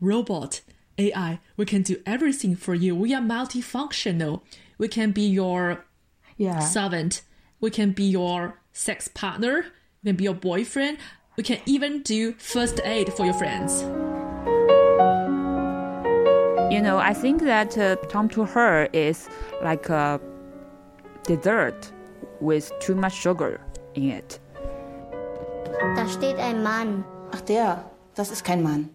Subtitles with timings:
[0.00, 0.60] robot,
[0.98, 1.40] AI.
[1.56, 2.94] We can do everything for you.
[2.96, 4.42] We are multifunctional.
[4.78, 5.84] We can be your
[6.36, 6.60] Yeah.
[6.60, 7.22] servant.
[7.60, 9.66] We can be your sex partner.
[10.02, 10.98] We can be your boyfriend.
[11.36, 13.84] We can even do first aid for your friends.
[16.72, 19.28] You know, I think that uh, Tom to her is
[19.62, 20.20] like a
[21.24, 21.90] dessert
[22.40, 23.60] with too much sugar
[23.94, 24.38] in it.
[25.96, 27.04] Da steht ein Mann.
[27.32, 28.90] Ach der, das ist kein Mann.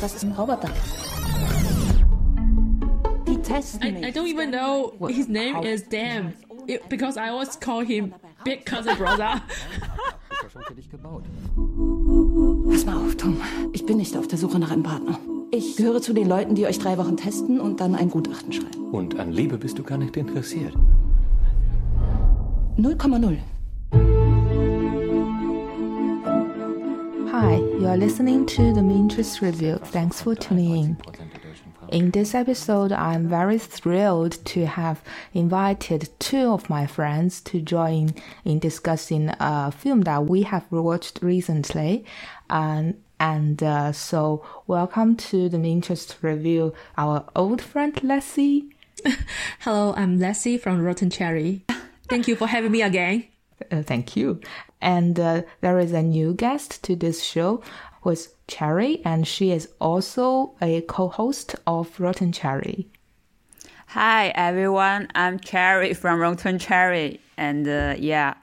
[0.00, 0.68] Das ist ein Roboter.
[3.26, 4.02] Die testen I, mich.
[4.02, 6.34] I don't even know his name is Dan
[6.66, 8.12] it, because I always call him
[8.44, 9.40] big cousin brother.
[12.70, 13.40] Pass mal auf, Tom.
[13.72, 15.18] Ich bin nicht auf der Suche nach einem Partner.
[15.50, 18.90] Ich gehöre zu den Leuten, die euch drei Wochen testen und dann ein Gutachten schreiben.
[18.92, 20.74] Und an Liebe bist du gar nicht interessiert.
[22.76, 23.38] 0,0.
[27.38, 29.76] Hi, you are listening to the Interest Review.
[29.76, 30.96] Thanks for tuning in.
[31.90, 35.02] In this episode, I'm very thrilled to have
[35.34, 38.14] invited two of my friends to join
[38.46, 42.06] in discussing a film that we have watched recently.
[42.48, 48.70] And, and uh, so, welcome to the Interest Review, our old friend Leslie.
[49.60, 51.66] Hello, I'm Leslie from Rotten Cherry.
[52.08, 53.24] Thank you for having me again.
[53.70, 54.40] Uh, thank you.
[54.80, 57.62] And uh, there is a new guest to this show
[58.02, 62.88] who is Cherry, and she is also a co-host of Rotten Cherry.
[63.88, 68.34] Hi everyone, I'm Cherry from Rotten Cherry, and uh, yeah,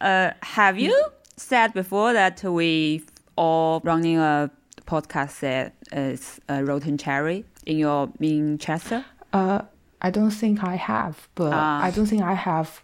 [0.00, 0.94] uh, have you
[1.36, 3.02] said before that we
[3.36, 4.50] all running a
[4.86, 9.04] podcast that is uh, Rotten Cherry in your Manchester?
[9.32, 9.62] Uh,
[10.00, 11.82] I don't think I have, but Ah.
[11.82, 12.82] I don't think I have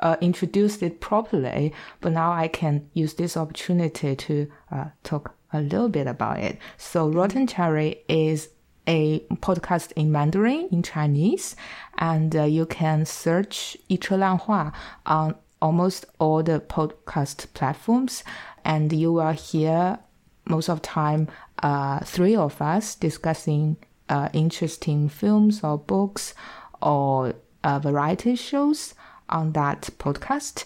[0.00, 5.60] uh, introduced it properly, but now I can use this opportunity to uh, talk a
[5.60, 6.58] little bit about it.
[6.76, 8.48] So Rotten Cherry is
[8.86, 11.54] a podcast in Mandarin, in Chinese,
[11.98, 14.72] and uh, you can search Yiche
[15.06, 18.24] on almost all the podcast platforms,
[18.64, 19.98] and you will hear
[20.46, 21.28] most of time
[21.62, 23.76] uh, three of us discussing
[24.08, 26.34] uh, interesting films or books
[26.82, 28.94] or uh, variety shows
[29.30, 30.64] on that podcast.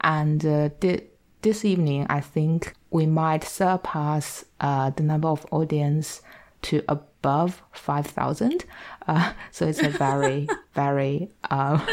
[0.00, 1.02] And uh, thi-
[1.42, 6.22] this evening, I think we might surpass uh, the number of audience
[6.62, 8.64] to above 5,000.
[9.06, 11.86] Uh, so it's a very, very, um,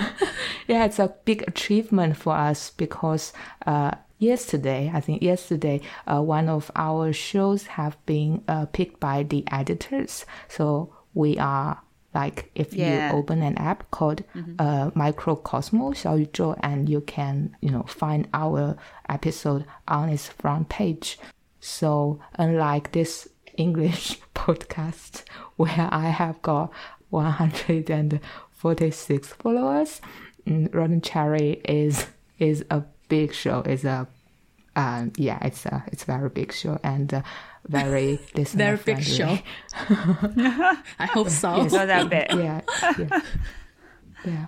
[0.68, 3.34] yeah, it's a big achievement for us because
[3.66, 9.24] uh, yesterday, I think yesterday, uh, one of our shows have been uh, picked by
[9.24, 10.26] the editors.
[10.48, 11.82] So we are
[12.14, 13.12] like if yeah.
[13.12, 14.56] you open an app called mm-hmm.
[14.60, 15.96] uh, Microcosmo
[16.62, 18.76] and you can you know find our
[19.08, 21.18] episode on its front page.
[21.60, 25.24] So unlike this English podcast
[25.56, 26.72] where I have got
[27.10, 30.02] 146 followers,
[30.46, 32.08] mm, Rotten Cherry is
[32.40, 33.62] is a big show.
[33.62, 34.08] It's a
[34.76, 37.14] um, yeah, it's a it's a very big show and.
[37.14, 37.22] Uh,
[37.68, 39.38] very listener Very big show.
[39.78, 40.46] friendly.
[41.00, 41.64] I hope so.
[41.64, 42.28] Not that bad.
[42.34, 42.62] yeah,
[43.00, 43.22] yeah,
[44.26, 44.46] yeah.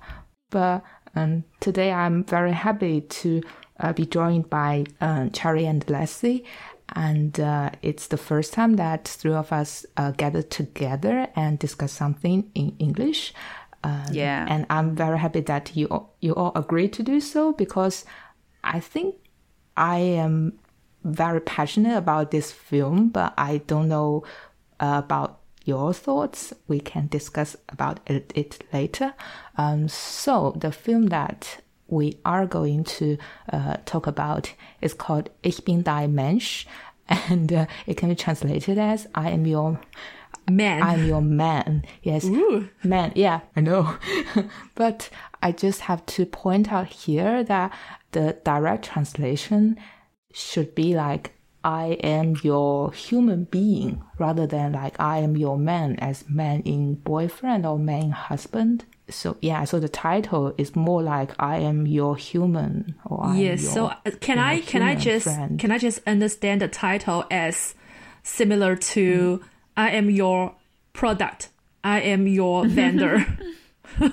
[0.50, 0.84] But
[1.16, 3.42] um, today I'm very happy to
[3.80, 6.44] uh, be joined by uh, Cherry and Leslie,
[6.96, 11.92] and uh, it's the first time that three of us uh, gather together and discuss
[11.92, 13.34] something in English.
[13.84, 14.46] Um, Yeah.
[14.50, 18.06] and I'm very happy that you all, you all agreed to do so because
[18.64, 19.16] I think
[19.76, 20.54] I am
[21.04, 24.24] very passionate about this film, but I don't know
[24.80, 26.54] uh, about your thoughts.
[26.68, 29.14] We can discuss about it, it later.
[29.58, 33.18] Um, so the film that we are going to
[33.52, 36.66] uh, talk about is called Ich bin dein Mensch,
[37.08, 39.80] and uh, it can be translated as I am your
[40.50, 40.84] Man.
[40.84, 41.86] I'm your man.
[42.02, 42.26] Yes.
[42.84, 43.14] Man.
[43.16, 43.98] Yeah, I know.
[44.76, 45.10] but
[45.42, 47.72] I just have to point out here that
[48.12, 49.78] the direct translation
[50.34, 51.32] should be like
[51.64, 56.96] I am your human being rather than like I am your man as man in
[56.96, 58.84] boyfriend or man in husband.
[59.10, 63.38] So yeah, so the title is more like I am your human or I am
[63.38, 63.64] yes.
[63.64, 65.58] your, So uh, can I can I just friend.
[65.58, 67.76] can I just understand the title as
[68.24, 69.42] similar to
[69.78, 70.56] I am your
[70.92, 71.50] product.
[71.84, 73.26] I am your vendor.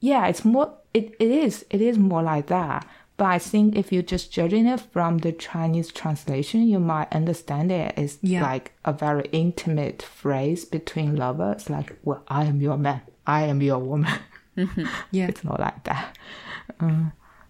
[0.00, 0.72] Yeah, it's more.
[0.94, 1.64] It, it is.
[1.70, 2.86] It is more like that.
[3.16, 7.72] But I think if you're just judging it from the Chinese translation, you might understand
[7.72, 8.42] it as Yeah.
[8.42, 11.70] like a very intimate phrase between lovers.
[11.70, 13.00] Like, well, I am your man.
[13.26, 14.12] I am your woman.
[15.10, 15.28] yeah.
[15.28, 16.16] it's not like that.
[16.78, 17.06] Uh,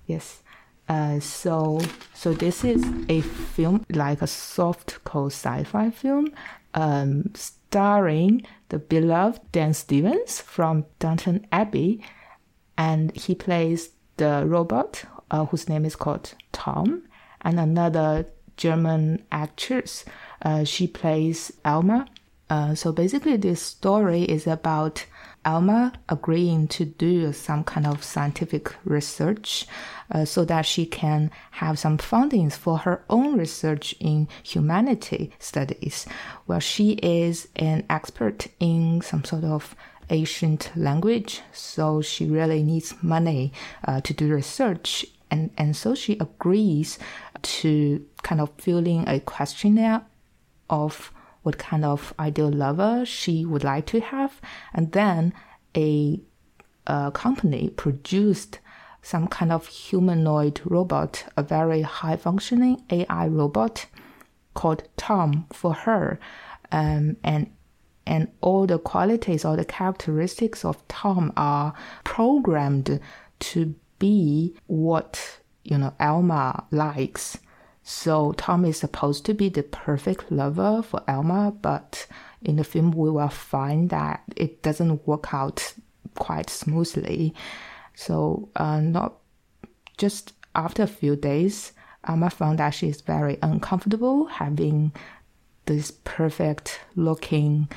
[0.07, 0.43] yes.
[0.89, 1.81] Uh, so
[2.15, 6.29] so this is a film like a soft core sci-fi film
[6.75, 12.05] um, starring the beloved Dan Stevens from Downton Abbey,
[12.79, 17.03] and he plays the robot uh, whose name is called Tom,
[17.43, 18.27] and another
[18.57, 20.05] German actress.
[20.43, 22.07] Uh, she plays Alma.
[22.49, 25.05] Uh, so basically, this story is about
[25.45, 29.67] Alma agreeing to do some kind of scientific research
[30.11, 36.07] uh, so that she can have some fundings for her own research in humanity studies.
[36.47, 39.75] Well, she is an expert in some sort of
[40.11, 43.53] ancient language, so she really needs money
[43.87, 45.07] uh, to do research.
[45.31, 46.99] And, and so she agrees
[47.43, 50.03] to kind of fill in a questionnaire
[50.71, 51.13] of
[51.43, 54.41] what kind of ideal lover she would like to have.
[54.75, 55.33] And then
[55.77, 56.21] a,
[56.87, 58.59] a company produced
[59.03, 63.87] some kind of humanoid robot, a very high functioning AI robot
[64.55, 66.19] called Tom for her.
[66.73, 67.51] Um, and
[68.07, 71.75] and all the qualities, all the characteristics of Tom are
[72.05, 73.01] programmed
[73.41, 77.39] to be what you know Alma likes.
[77.83, 82.07] So Tom is supposed to be the perfect lover for Alma, but
[82.43, 85.75] in the film we will find that it doesn't work out
[86.17, 87.35] quite smoothly.
[87.95, 89.15] So uh, not
[89.99, 91.73] just after a few days,
[92.05, 94.93] Alma found that she is very uncomfortable having
[95.67, 97.69] this perfect looking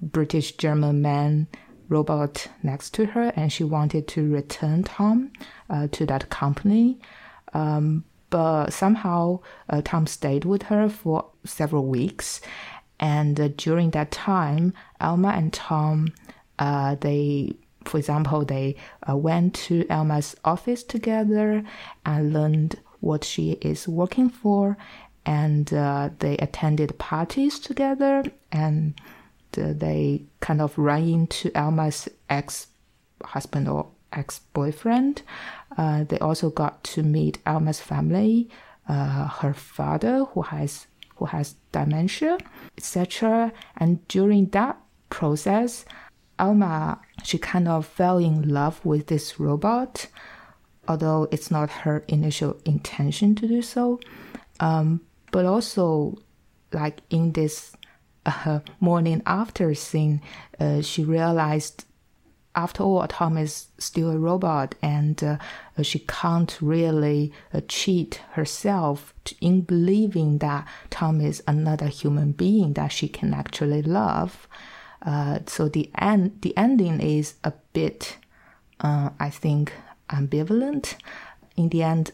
[0.00, 1.48] British German man
[1.88, 5.32] robot next to her, and she wanted to return Tom
[5.70, 6.98] uh, to that company.
[7.54, 9.40] Um, but somehow
[9.70, 12.40] uh, Tom stayed with her for several weeks.
[13.00, 16.12] And uh, during that time, Alma and Tom,
[16.58, 18.76] uh, they, for example, they
[19.08, 21.64] uh, went to Elma's office together
[22.04, 24.76] and learned what she is working for.
[25.24, 28.94] And uh, they attended parties together and
[29.52, 32.68] they kind of ran into Alma's ex
[33.24, 35.22] husband or ex boyfriend.
[35.76, 38.48] Uh, they also got to meet Alma's family,
[38.88, 40.86] uh, her father who has
[41.16, 42.38] who has dementia,
[42.76, 43.52] etc.
[43.76, 44.78] And during that
[45.10, 45.84] process,
[46.38, 50.06] Alma she kind of fell in love with this robot,
[50.86, 54.00] although it's not her initial intention to do so.
[54.60, 55.00] Um,
[55.30, 56.18] but also,
[56.72, 57.72] like in this
[58.44, 60.20] uh, morning after scene,
[60.60, 61.84] uh, she realized
[62.54, 65.36] after all, Tom is still a robot and uh,
[65.82, 72.88] she can't really uh, cheat herself in believing that Tom is another human being that
[72.88, 74.48] she can actually love.
[75.02, 78.16] Uh, so the end, the ending is a bit,
[78.80, 79.72] uh, I think,
[80.10, 80.96] ambivalent.
[81.56, 82.10] In the end,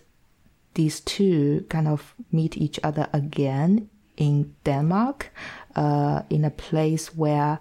[0.74, 5.32] these two kind of meet each other again in Denmark,
[5.76, 7.58] uh, in a place where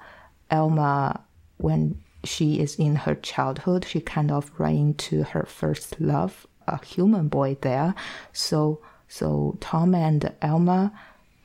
[0.50, 1.22] Elma,
[1.58, 3.86] when she is in her childhood.
[3.86, 7.94] She kind of ran into her first love, a human boy there.
[8.32, 10.92] So so Tom and Elma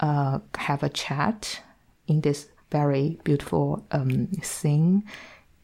[0.01, 1.61] uh, have a chat
[2.07, 5.05] in this very beautiful um, scene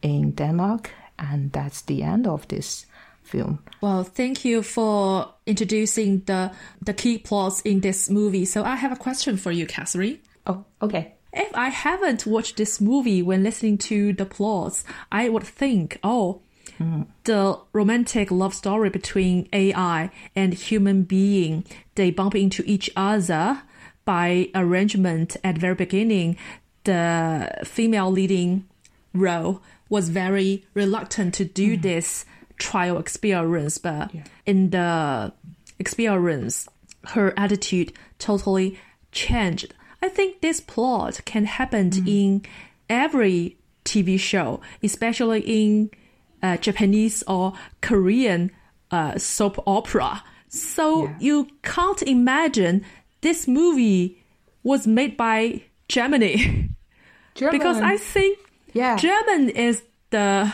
[0.01, 2.85] in Denmark, and that's the end of this
[3.23, 3.63] film.
[3.81, 6.51] Well, thank you for introducing the
[6.81, 8.45] the key plots in this movie.
[8.45, 10.19] So I have a question for you, Catherine.
[10.47, 15.43] Oh, okay if I haven't watched this movie when listening to the plots, I would
[15.43, 16.41] think, oh,
[16.79, 17.05] mm.
[17.25, 21.65] the romantic love story between AI and human being,
[21.95, 23.61] they bump into each other
[24.05, 26.37] by arrangement at the very beginning.
[26.85, 28.65] The female leading
[29.13, 31.81] role was very reluctant to do mm.
[31.81, 32.25] this
[32.57, 34.23] trial experience, but yeah.
[34.45, 35.33] in the
[35.79, 36.69] experience,
[37.09, 38.79] her attitude totally
[39.11, 39.73] changed
[40.05, 42.07] I think this plot can happen mm.
[42.07, 42.41] in
[42.87, 45.89] every TV show, especially in
[46.43, 48.51] uh, Japanese or Korean
[48.91, 50.23] uh, soap opera.
[50.47, 51.15] So yeah.
[51.19, 52.85] you can't imagine
[53.21, 54.21] this movie
[54.61, 56.69] was made by Germany.
[57.33, 57.59] German.
[57.59, 58.37] because I think
[58.73, 58.95] yeah.
[58.95, 60.53] German is the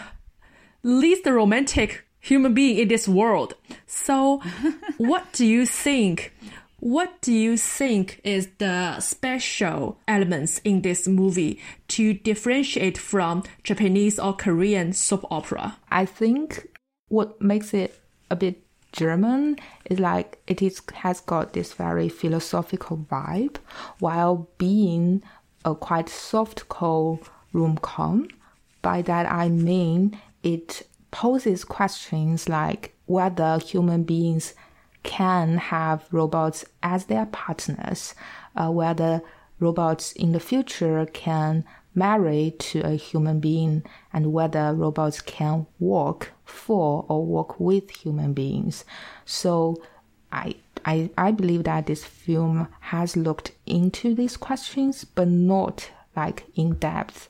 [0.82, 3.54] least romantic human being in this world.
[3.86, 4.42] So
[4.98, 6.34] what do you think
[6.82, 14.18] what do you think is the special elements in this movie to differentiate from Japanese
[14.18, 15.78] or Korean soap opera?
[15.92, 16.68] I think
[17.08, 18.00] what makes it
[18.32, 23.58] a bit German is like it is has got this very philosophical vibe
[24.00, 25.22] while being
[25.64, 27.20] a quite soft core
[27.54, 28.28] rom com.
[28.82, 34.56] By that I mean it poses questions like whether human beings
[35.04, 38.14] can have robots as their partners,
[38.56, 39.22] uh, whether
[39.60, 46.32] robots in the future can marry to a human being and whether robots can work
[46.46, 48.86] for or work with human beings.
[49.26, 49.82] So
[50.32, 56.46] I I, I believe that this film has looked into these questions, but not like
[56.56, 57.30] in depth.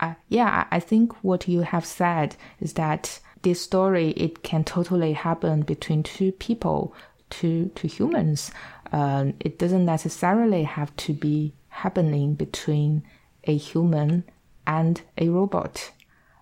[0.00, 5.12] Uh, yeah, I think what you have said is that this story it can totally
[5.12, 6.94] happen between two people,
[7.30, 8.50] two two humans.
[8.92, 13.04] Um, it doesn't necessarily have to be happening between
[13.44, 14.24] a human
[14.66, 15.92] and a robot.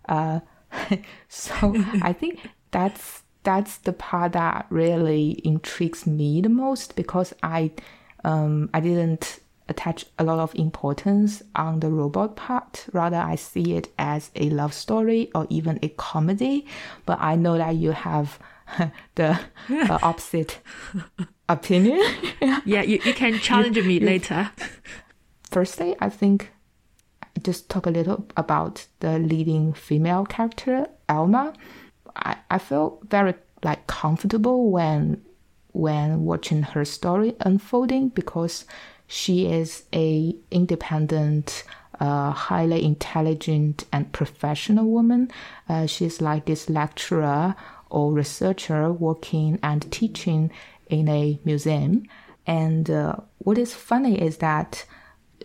[0.08, 0.40] Uh,
[1.28, 7.70] so I think that's that's the part that really intrigues me the most because I
[8.24, 12.86] um, I didn't attach a lot of importance on the robot part.
[12.92, 16.66] Rather, I see it as a love story or even a comedy.
[17.06, 18.38] But I know that you have
[19.14, 19.38] the
[19.70, 20.58] uh, opposite
[21.48, 22.00] opinion.
[22.64, 24.50] yeah, you, you can challenge You- me you- later.
[25.50, 26.50] Firstly, I think
[27.42, 31.54] just talk a little about the leading female character, Alma.
[32.16, 35.22] I, I feel very like comfortable when
[35.72, 38.64] when watching her story unfolding because
[39.08, 41.64] she is a independent,
[41.98, 45.30] uh, highly intelligent and professional woman.
[45.66, 47.56] Uh, she's like this lecturer
[47.90, 50.52] or researcher working and teaching
[50.88, 52.04] in a museum.
[52.46, 54.84] And uh, what is funny is that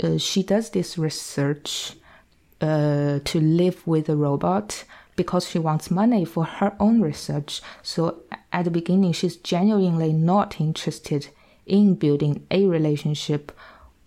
[0.03, 1.93] uh, she does this research
[2.60, 4.84] uh, to live with a robot
[5.15, 7.62] because she wants money for her own research.
[7.82, 11.29] So at the beginning, she's genuinely not interested
[11.65, 13.51] in building a relationship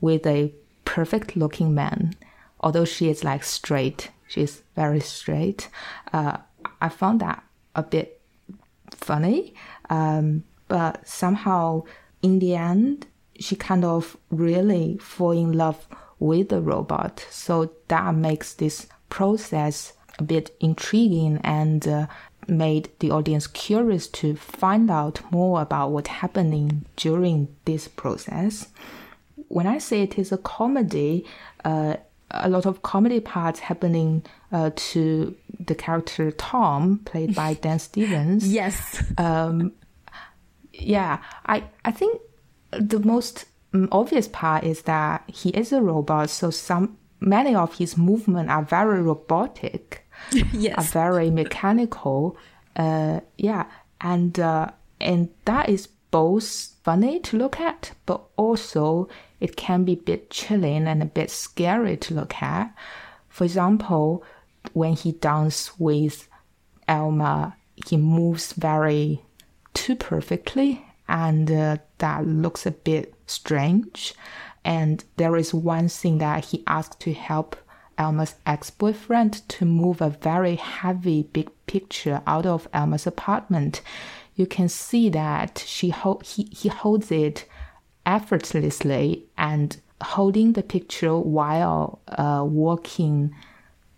[0.01, 0.53] with a
[0.85, 2.15] perfect looking man.
[2.61, 5.69] Although she is like straight, she's very straight.
[6.13, 6.39] Uh,
[6.81, 7.43] I found that
[7.75, 8.21] a bit
[8.91, 9.55] funny.
[9.91, 11.85] Um, but somehow
[12.23, 13.07] in the end,
[13.39, 15.87] she kind of really fall in love
[16.19, 17.27] with the robot.
[17.31, 22.07] So that makes this process a bit intriguing and uh,
[22.49, 28.69] made the audience curious to find out more about what's happening during this process.
[29.49, 31.25] When I say it is a comedy,
[31.65, 31.97] uh,
[32.31, 38.47] a lot of comedy parts happening uh, to the character Tom, played by Dan Stevens
[38.53, 39.03] Yes.
[40.73, 42.21] yeah, I I think
[42.73, 47.79] the most um, obvious part is that he is a robot, so some many of
[47.79, 50.93] his movements are very robotic, are yes.
[50.93, 52.37] very mechanical.
[52.75, 53.67] Uh, yeah,
[54.01, 54.71] and uh,
[55.01, 59.09] and that is both funny to look at, but also
[59.41, 62.75] it can be a bit chilling and a bit scary to look at.
[63.29, 64.25] For example,
[64.73, 66.29] when he dances with
[66.89, 67.57] Elma,
[67.87, 69.23] he moves very
[69.75, 74.15] too perfectly, and uh, that looks a bit strange.
[74.65, 77.57] And there is one thing that he asked to help
[77.99, 83.83] Elma's ex-boyfriend to move a very heavy big picture out of Elma's apartment.
[84.35, 87.47] You can see that she ho- he, he holds it
[88.05, 93.35] effortlessly and holding the picture while uh, walking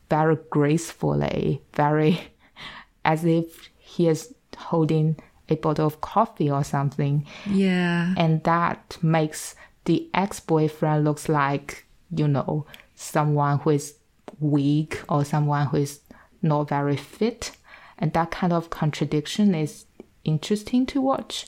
[0.08, 2.20] very gracefully, very
[3.04, 5.16] as if he is holding
[5.48, 7.26] a bottle of coffee or something.
[7.46, 8.14] Yeah.
[8.16, 12.66] And that makes the ex-boyfriend looks like, you know,
[12.98, 13.94] someone who is
[14.40, 16.00] weak or someone who is
[16.42, 17.52] not very fit.
[17.98, 19.86] And that kind of contradiction is
[20.24, 21.46] interesting to watch.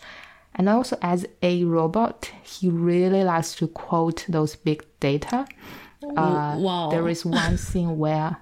[0.54, 5.46] And also as a robot, he really likes to quote those big data.
[6.02, 6.88] Uh, wow.
[6.90, 8.36] There is one scene where,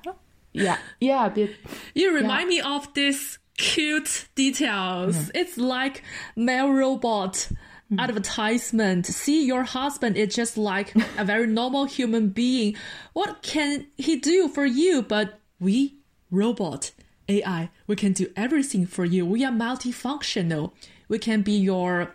[0.52, 1.56] yeah, yeah, bit
[1.94, 5.30] You remind me of this cute details.
[5.34, 6.02] It's like
[6.36, 7.48] male robot
[7.90, 8.00] Mm.
[8.00, 9.06] advertisement.
[9.06, 12.76] See your husband is just like a very normal human being.
[13.14, 15.00] What can he do for you?
[15.00, 15.96] But we,
[16.30, 16.90] robot,
[17.30, 19.24] AI, we can do everything for you.
[19.24, 20.72] We are multifunctional.
[21.08, 22.14] We can be your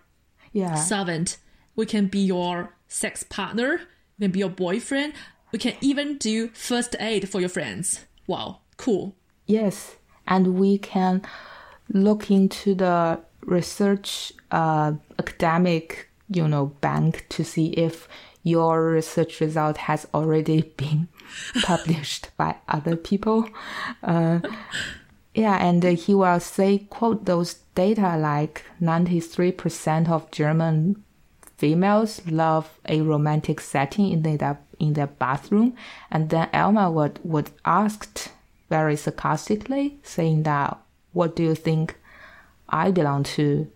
[0.51, 0.75] yeah.
[0.75, 1.37] servant.
[1.75, 3.81] We can be your sex partner.
[4.19, 5.13] We can be your boyfriend.
[5.51, 8.05] We can even do first aid for your friends.
[8.27, 9.15] Wow, cool.
[9.47, 9.95] Yes,
[10.27, 11.23] and we can
[11.89, 18.07] look into the research uh, academic, you know, bank to see if
[18.43, 21.07] your research result has already been
[21.63, 23.47] published by other people.
[24.03, 24.39] Uh,
[25.33, 31.03] yeah, and he will say, quote those data like 93% of German
[31.57, 35.73] females love a romantic setting in their in their bathroom,
[36.11, 38.29] and then Elma would would asked
[38.69, 40.77] very sarcastically, saying that,
[41.13, 41.97] "What do you think
[42.73, 43.67] I belong to?"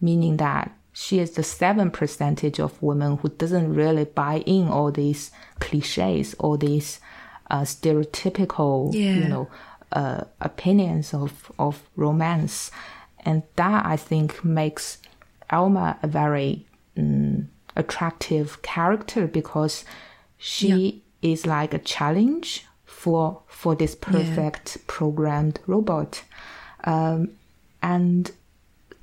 [0.00, 4.90] Meaning that she is the seven percentage of women who doesn't really buy in all
[4.92, 5.30] these
[5.60, 7.00] cliches, all these
[7.50, 9.14] uh, stereotypical, Yeah.
[9.14, 9.48] you know,
[9.92, 12.70] uh, opinions of of romance,
[13.24, 14.98] and that I think makes
[15.50, 16.66] Alma a very
[16.96, 19.84] mm, attractive character because
[20.36, 26.22] she is like a challenge for for this perfect programmed robot.
[26.84, 27.30] Um,
[27.82, 28.30] and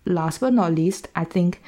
[0.06, 1.62] last but not least, I think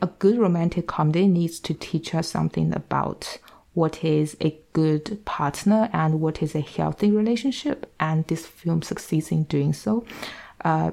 [0.00, 3.38] a good romantic comedy needs to teach us something about
[3.74, 7.92] what is a good partner and what is a healthy relationship.
[7.98, 10.04] And this film succeeds in doing so.
[10.64, 10.92] Uh,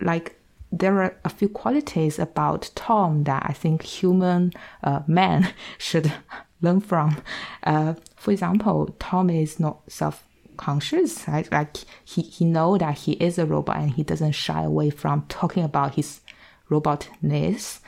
[0.00, 0.38] like
[0.70, 4.52] there are a few qualities about Tom that I think human
[4.82, 6.12] uh, men should
[6.60, 7.22] learn from.
[7.62, 10.27] Uh, for example, Tom is not self
[10.58, 11.26] conscious.
[11.26, 11.50] Right?
[11.50, 15.24] Like he he know that he is a robot and he doesn't shy away from
[15.28, 16.20] talking about his
[16.70, 17.80] robotness,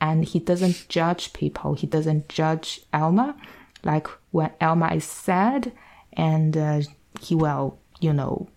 [0.00, 1.72] and he doesn't judge people.
[1.72, 3.34] He doesn't judge Elma.
[3.82, 5.72] Like when Elma is sad,
[6.12, 6.80] and uh,
[7.20, 8.48] he will you know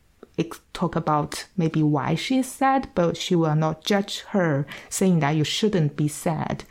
[0.74, 5.36] talk about maybe why she is sad, but she will not judge her, saying that
[5.36, 6.64] you shouldn't be sad.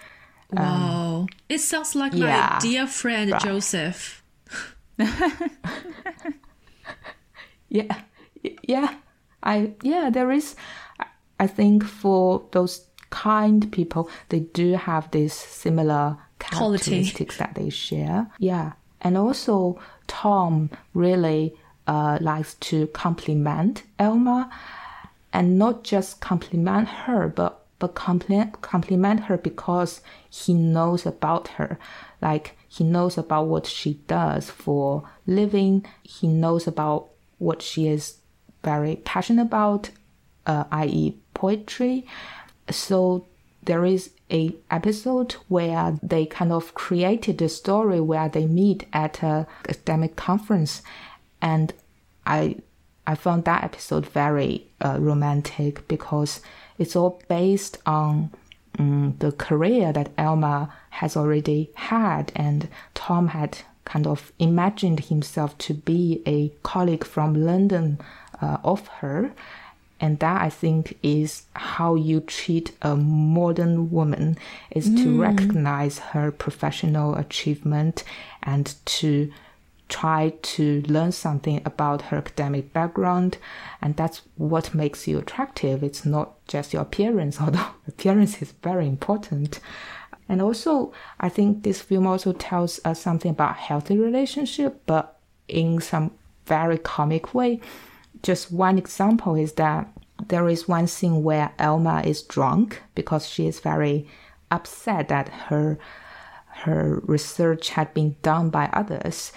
[0.52, 1.26] Wow.
[1.48, 2.54] it sounds like yeah.
[2.54, 4.24] my dear friend Joseph.
[7.68, 8.00] yeah
[8.62, 8.94] yeah
[9.42, 10.56] i yeah there is
[11.38, 16.90] i think for those kind people they do have this similar Quality.
[16.90, 21.54] characteristics that they share yeah and also tom really
[21.86, 24.50] uh, likes to compliment elma
[25.32, 31.78] and not just compliment her but but compliment compliment her because he knows about her
[32.22, 35.84] like he knows about what she does for living.
[36.04, 37.08] He knows about
[37.38, 38.18] what she is
[38.62, 39.90] very passionate about
[40.46, 42.06] uh, i.e poetry.
[42.70, 43.26] So
[43.64, 49.20] there is a episode where they kind of created a story where they meet at
[49.20, 50.82] a academic conference.
[51.42, 51.72] And
[52.26, 52.54] i
[53.06, 56.40] i found that episode very uh, romantic because
[56.78, 58.30] it's all based on
[58.78, 65.56] um, the career that Elma has already had, and Tom had kind of imagined himself
[65.58, 67.98] to be a colleague from London
[68.40, 69.32] uh, of her.
[70.02, 74.38] And that I think is how you treat a modern woman
[74.70, 78.02] is to recognize her professional achievement
[78.42, 79.30] and to
[79.90, 83.36] try to learn something about her academic background.
[83.82, 85.82] And that's what makes you attractive.
[85.82, 89.60] It's not just your appearance although appearance is very important
[90.30, 95.80] and also i think this film also tells us something about healthy relationship but in
[95.80, 96.10] some
[96.50, 97.60] very comic way.
[98.22, 99.88] Just one example is that
[100.28, 104.06] there is one scene where elma is drunk because she is very
[104.50, 105.78] upset that her
[106.64, 109.32] her research had been done by others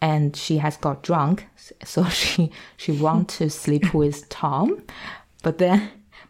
[0.00, 1.46] and she has got drunk.
[1.84, 4.66] So she she want to sleep with tom.
[5.42, 5.78] But then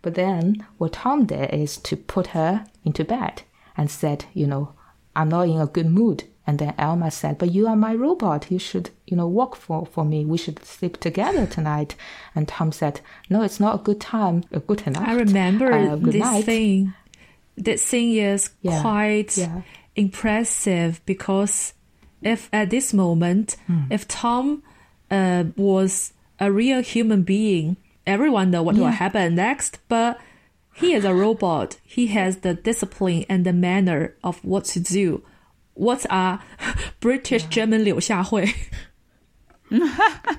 [0.02, 3.42] but then what tom did is to put her into bed
[3.76, 4.72] and said you know
[5.14, 8.50] i'm not in a good mood and then elma said but you are my robot
[8.50, 11.94] you should you know work for for me we should sleep together tonight
[12.34, 15.96] and tom said no it's not a good time a good night I remember Uh,
[15.96, 16.44] this night.
[16.44, 16.94] thing.
[17.58, 19.62] That thing is Yeah, quite yeah.
[19.94, 21.72] impressive because
[22.22, 23.84] if at this moment, Hmm.
[23.90, 24.62] if Tom
[25.10, 29.78] uh, was a real human being, everyone know what will happen next.
[29.88, 30.18] But
[30.76, 31.78] he is a robot.
[31.82, 35.24] He has the discipline and the manner of what to do.
[35.72, 36.42] What are
[37.00, 37.44] British.
[37.44, 38.54] German Liu Xiaohui?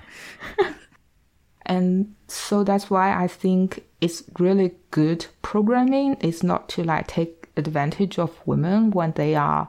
[1.66, 7.50] and so that's why I think it's really good programming is not to like take
[7.58, 9.68] advantage of women when they are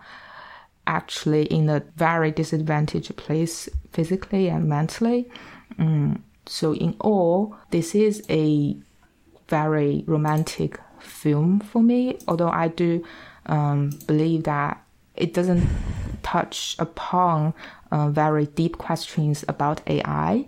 [0.87, 5.31] actually in a very disadvantaged place physically and mentally.
[5.79, 6.21] Mm.
[6.45, 8.77] So in all, this is a
[9.49, 12.19] very romantic film for me.
[12.29, 13.05] Although I do
[13.47, 14.85] um, believe that
[15.15, 15.69] it doesn't
[16.23, 17.55] touch upon
[17.91, 20.47] uh, very deep questions about AI.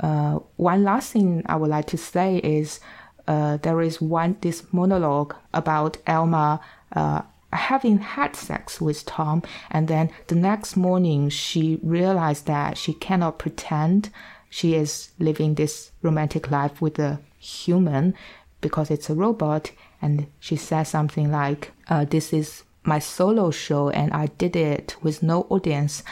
[0.00, 2.80] Uh, one last thing I would like to say is
[3.28, 6.60] uh, there is one this monologue about Elma
[6.96, 7.22] uh,
[7.52, 13.38] having had sex with Tom, and then the next morning she realized that she cannot
[13.38, 14.10] pretend
[14.48, 18.14] she is living this romantic life with a human
[18.60, 23.90] because it's a robot, and she says something like, uh, "This is my solo show,
[23.90, 26.04] and I did it with no audience."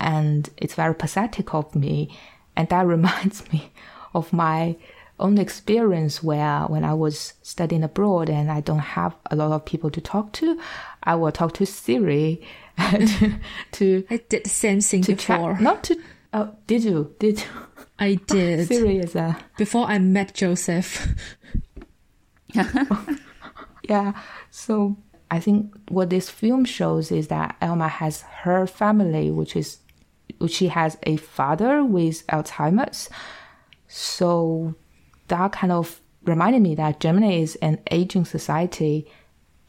[0.00, 2.08] and it's very pathetic of me
[2.56, 3.72] and that reminds me
[4.14, 4.76] of my
[5.20, 9.64] own experience where when I was studying abroad and I don't have a lot of
[9.64, 10.60] people to talk to,
[11.02, 12.40] I will talk to Siri
[12.78, 13.34] to,
[13.72, 15.58] to I did the same thing before.
[15.58, 16.00] Not to.
[16.32, 17.14] Oh, did you?
[17.18, 17.46] Did you?
[17.98, 21.08] I did is a before I met Joseph.
[23.88, 24.12] yeah.
[24.50, 24.96] So
[25.30, 29.78] I think what this film shows is that Elma has her family, which is
[30.38, 33.08] which she has a father with Alzheimer's.
[33.88, 34.74] So
[35.28, 39.10] that kind of reminded me that Germany is an aging society,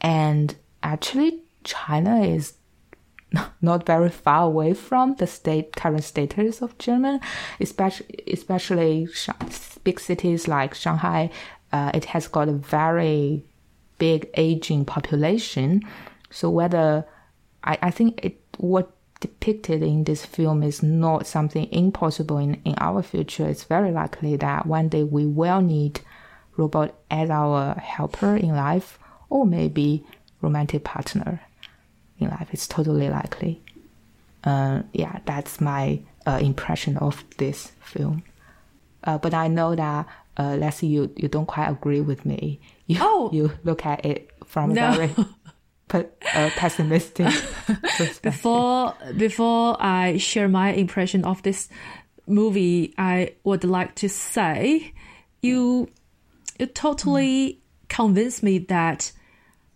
[0.02, 2.54] and actually China is
[3.62, 7.20] not very far away from the state current status of German,
[7.60, 9.08] especially especially
[9.84, 11.30] big cities like Shanghai.
[11.72, 13.44] Uh, it has got a very
[14.00, 15.84] big aging population.
[16.32, 17.06] So whether
[17.64, 22.74] I, I think it what depicted in this film is not something impossible in, in
[22.78, 23.48] our future.
[23.48, 26.00] It's very likely that one day we will need
[26.56, 28.98] robot as our helper in life
[29.30, 30.06] or maybe
[30.42, 31.42] romantic partner
[32.20, 32.50] in life.
[32.52, 33.62] It's totally likely.
[34.44, 38.24] Uh, yeah, that's my uh, impression of this film.
[39.04, 42.60] Uh, but I know that uh, Leslie, you, you don't quite agree with me.
[42.88, 43.30] You, Oh.
[43.34, 44.90] you look at it from No.
[44.94, 45.16] a very
[45.88, 47.28] pe- uh, pessimistic
[47.66, 48.22] perspective.
[48.22, 51.68] Before before I share my impression of this
[52.28, 54.94] movie, I would like to say
[55.42, 55.90] you
[56.60, 59.12] you totally convinced me that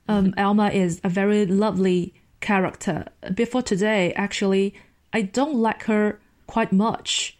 [0.08, 3.06] um, Alma is a very lovely character.
[3.34, 4.76] Before today, actually,
[5.12, 7.38] I don't like her quite much.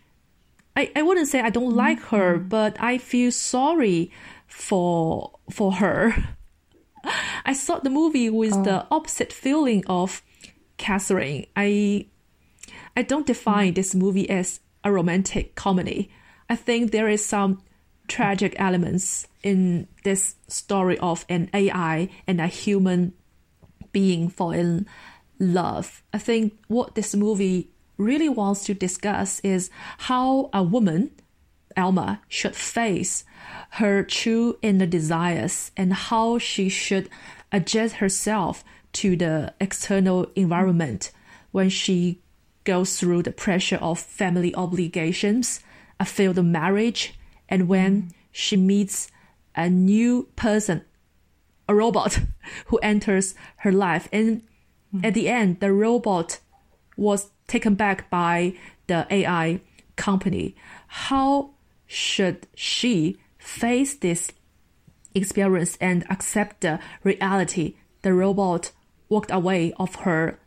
[0.76, 2.48] I, I wouldn't say I don't like her, mm-hmm.
[2.48, 4.12] but I feel sorry
[4.48, 6.36] for for her.
[7.46, 8.88] I saw the movie with the oh.
[8.90, 10.24] opposite feeling of
[10.78, 11.46] Catherine.
[11.56, 12.08] I
[12.96, 13.76] I don't define mm.
[13.76, 16.10] this movie as a romantic comedy.
[16.50, 17.62] I think there is some
[18.08, 23.14] tragic elements in this story of an AI and a human
[23.94, 24.86] being fall in
[25.40, 26.04] love.
[26.14, 31.12] I think what this movie really wants to discuss is how a woman,
[31.78, 33.24] Alma, should face
[33.72, 37.10] her true inner desires and how she should
[37.52, 41.12] adjust herself to the external environment
[41.52, 42.20] when she
[42.64, 45.60] goes through the pressure of family obligations,
[46.00, 47.18] a failed marriage,
[47.50, 49.12] and when she meets
[49.56, 50.84] a new person
[51.68, 52.20] a robot
[52.68, 54.08] who enters her life.
[54.12, 54.42] And
[54.94, 55.06] mm-hmm.
[55.06, 56.40] at the end, the robot
[56.98, 58.56] was taken back by
[58.88, 59.62] the AI
[59.96, 60.56] company.
[60.88, 61.52] How
[61.88, 64.32] should she face this
[65.14, 67.76] experience and accept the reality?
[68.02, 68.72] The robot
[69.10, 70.40] walked away of her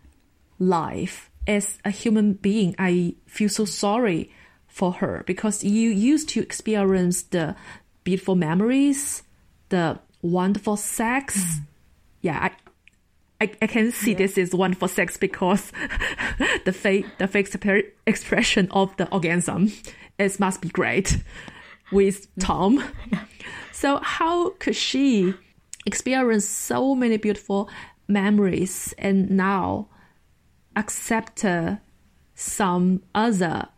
[0.59, 1.31] life.
[1.47, 4.31] As a human being, I feel so sorry
[4.67, 7.55] for her because you used to experience the
[8.03, 9.23] beautiful memories,
[9.69, 11.61] the wonderful sex.
[12.21, 12.39] Yeah,
[13.41, 15.73] I, I, I can see this is wonderful sex because
[16.65, 17.55] the fake the fake
[18.07, 19.73] expression of the orgasm
[20.19, 21.19] it must be great
[21.93, 22.83] with Tom.
[23.73, 25.35] So how could she
[25.85, 27.69] experience so many beautiful
[28.09, 29.89] memories and now
[30.75, 31.77] accept uh,
[32.35, 33.69] some other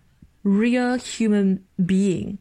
[0.43, 2.39] real human being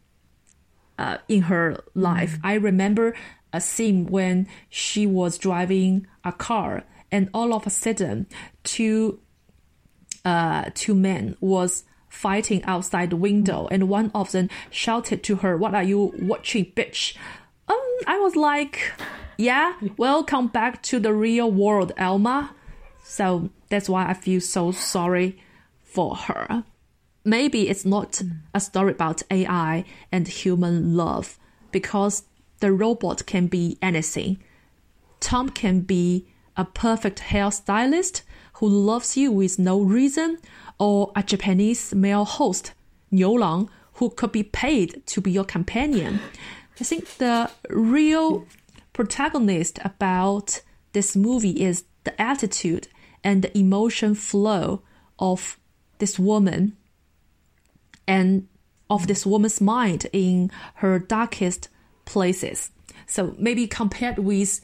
[0.98, 2.39] uh, in her life.
[2.43, 3.15] I remember
[3.58, 8.28] a scene when she was driving a car, and all of a sudden,
[8.63, 9.20] two
[10.24, 15.58] uh, two men was fighting outside the window, and one of them shouted to her,
[15.58, 17.15] "What are you watching, bitch?"
[17.67, 18.93] Um, I was like,
[19.38, 22.56] "Yeah, welcome back to the real world, Elma."
[23.04, 25.39] So that's why I feel so sorry
[25.84, 26.63] for her
[27.28, 28.22] maybe it's not
[28.54, 31.38] a story about AI and human love
[31.72, 32.24] because
[32.60, 34.43] the robot can be anything.
[35.20, 38.22] Tom can be a perfect hairstylist
[38.54, 40.39] who loves you with no reason,
[40.80, 42.74] or a Japanese male host,
[43.12, 46.20] Niu who could be paid to be your companion.
[46.80, 48.46] I think the real
[48.93, 50.62] protagonist about
[50.93, 52.88] this movie is the attitude
[53.24, 54.82] and the emotion flow
[55.20, 55.58] of
[55.98, 56.78] this woman
[58.08, 58.48] and
[58.89, 61.70] of this woman's mind in her darkest
[62.08, 62.72] places.
[63.06, 64.60] So maybe compared with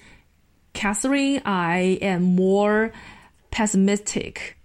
[0.73, 2.91] Catherine, I am more
[3.51, 4.57] pessimistic.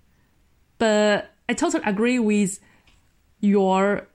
[0.78, 2.60] But I totally agree with
[3.40, 4.08] your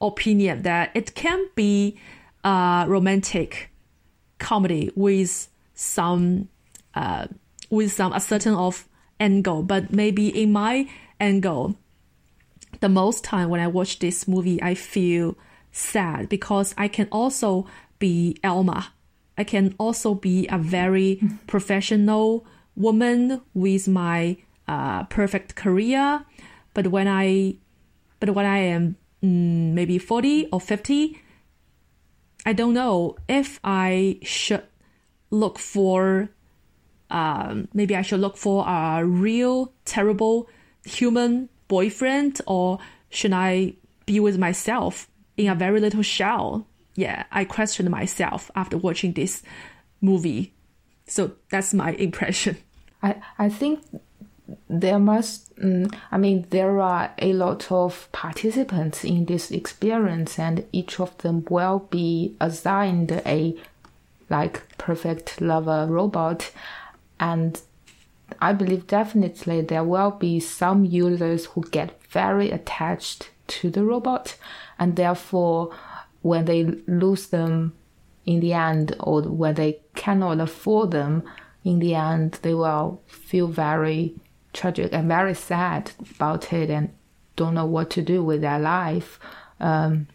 [0.00, 1.98] opinion that it can be
[2.44, 3.70] a romantic
[4.38, 6.48] comedy with some
[6.94, 7.26] uh,
[7.68, 10.88] with some a certain of angle, but maybe in my
[11.20, 11.76] angle,
[12.80, 15.36] the most time when I watch this movie, I feel
[15.72, 17.66] sad because I can also
[18.00, 18.92] be Elma.
[19.38, 24.36] I can also be a very professional woman with my
[24.66, 26.24] uh, perfect career.
[26.74, 27.54] But when I,
[28.18, 31.22] but when I am mm, maybe forty or fifty,
[32.44, 34.64] I don't know if I should
[35.30, 36.28] look for.
[37.10, 40.48] Um, maybe I should look for a real terrible
[40.84, 42.78] human boyfriend, or
[43.10, 43.74] should I
[44.06, 46.66] be with myself in a very little shell?
[46.94, 49.42] Yeah, I questioned myself after watching this
[50.00, 50.52] movie.
[51.06, 52.56] So that's my impression.
[53.02, 53.80] I, I think
[54.68, 60.64] there must, mm, I mean, there are a lot of participants in this experience, and
[60.72, 63.56] each of them will be assigned a
[64.28, 66.50] like perfect lover robot.
[67.18, 67.60] And
[68.40, 74.36] I believe definitely there will be some users who get very attached to the robot,
[74.78, 75.74] and therefore,
[76.22, 77.74] when they lose them
[78.26, 81.22] in the end, or when they cannot afford them,
[81.64, 84.14] in the end, they will feel very
[84.52, 86.90] tragic and very sad about it and
[87.36, 89.18] don't know what to do with their life.
[89.58, 90.08] Um,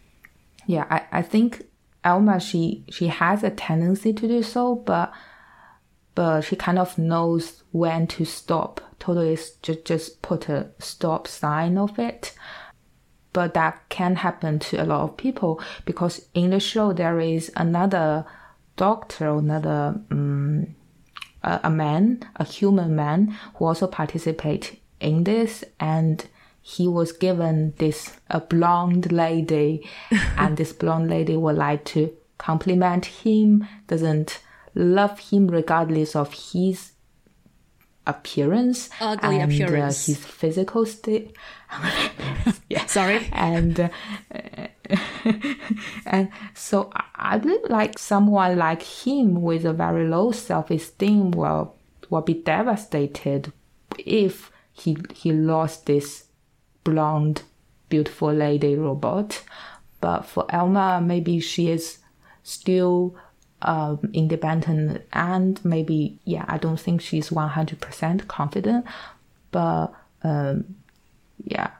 [0.66, 1.66] yeah, I, I think
[2.04, 5.12] Elma she she has a tendency to do so, but
[6.14, 8.80] but she kind of knows when to stop.
[8.98, 12.34] Totally just just put a stop sign of it.
[13.36, 17.52] But that can happen to a lot of people because in the show there is
[17.54, 18.24] another
[18.76, 20.74] doctor, another um,
[21.42, 26.26] a, a man, a human man, who also participate in this, and
[26.62, 29.86] he was given this a blonde lady,
[30.38, 34.40] and this blonde lady would like to compliment him, doesn't
[34.74, 36.92] love him regardless of his
[38.06, 40.08] appearance Ugly and appearance.
[40.08, 41.36] Uh, his physical state.
[42.70, 43.28] yeah, Sorry.
[43.32, 43.88] and uh,
[46.06, 51.74] and so I- believe like someone like him with a very low self-esteem will
[52.10, 53.52] will be devastated
[53.98, 56.26] if he he lost this
[56.84, 57.42] blonde
[57.88, 59.42] beautiful lady robot
[60.00, 61.98] but for Elma maybe she is
[62.44, 63.16] still
[63.66, 68.86] um, independent and maybe yeah I don't think she's 100% confident
[69.50, 69.88] but
[70.22, 70.76] um,
[71.44, 71.70] yeah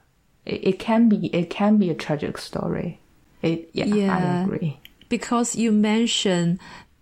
[0.46, 3.00] it, it can be it can be a tragic story.
[3.42, 4.80] It yeah, I agree.
[5.08, 6.58] Because you mentioned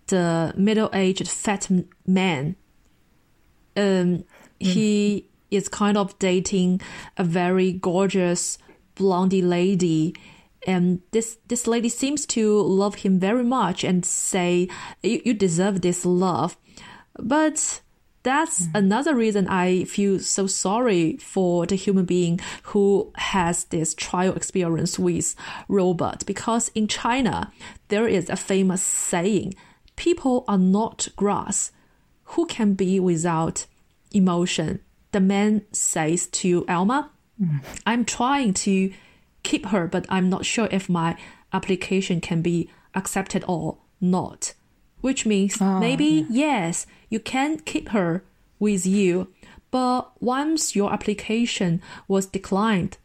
[0.07, 1.69] the middle-aged fat
[2.05, 2.55] man.
[3.77, 4.23] Um,
[4.59, 6.81] he is kind of dating
[7.17, 8.57] a very gorgeous
[8.95, 10.15] blondie lady,
[10.65, 14.67] and this this lady seems to love him very much and say,
[15.01, 16.57] "You, you deserve this love,"
[17.19, 17.81] but.
[18.23, 18.71] That's mm.
[18.73, 24.97] another reason I feel so sorry for the human being who has this trial experience
[24.97, 25.35] with
[25.67, 27.53] robot because in China
[27.89, 29.53] there is a famous saying,
[29.95, 31.71] people are not grass.
[32.33, 33.65] Who can be without
[34.11, 34.79] emotion?
[35.11, 37.63] The man says to Alma, mm.
[37.85, 38.91] I'm trying to
[39.45, 41.15] keep her, but I'm not sure if my
[41.53, 44.53] application can be accepted or not.
[45.01, 48.23] Which means ah, maybe, yes, you can keep her
[48.59, 49.27] with you,
[49.71, 52.97] but once your application was declined,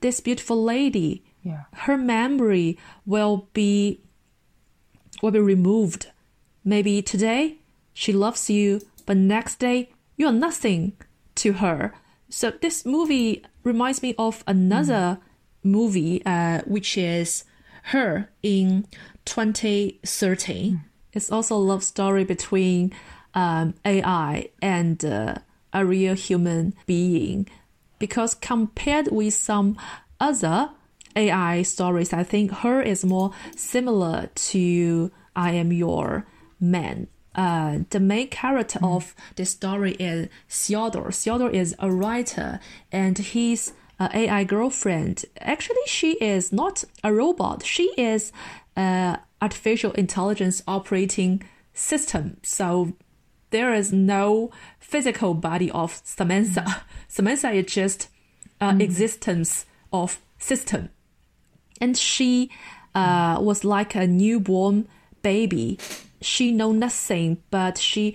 [0.00, 1.64] this beautiful lady, Yeah.
[1.88, 4.00] her memory will be
[5.22, 6.02] will be removed.
[6.64, 7.58] Maybe today
[7.92, 10.92] she loves you, but next day you're nothing
[11.42, 11.92] to her.
[12.28, 15.23] So this movie reminds me of another mm.
[15.64, 17.44] Movie, uh, which is
[17.84, 18.86] Her in
[19.24, 20.84] 2013.
[21.12, 22.92] It's also a love story between
[23.34, 25.36] um, AI and uh,
[25.72, 27.48] a real human being.
[27.98, 29.76] Because compared with some
[30.20, 30.70] other
[31.16, 36.26] AI stories, I think her is more similar to I Am Your
[36.60, 37.08] Man.
[37.34, 41.10] Uh, the main character of this story is Theodore.
[41.10, 42.60] Theodore is a writer,
[42.92, 43.72] and his
[44.04, 45.24] uh, AI girlfriend.
[45.40, 47.64] Actually, she is not a robot.
[47.64, 48.32] She is
[48.76, 52.38] uh, artificial intelligence operating system.
[52.42, 52.94] So
[53.50, 56.82] there is no physical body of Samantha.
[57.08, 58.08] Samantha is just
[58.60, 60.90] uh, existence of system
[61.80, 62.50] and she
[62.94, 64.88] uh, was like a newborn
[65.22, 65.78] baby.
[66.20, 68.14] She know nothing, but she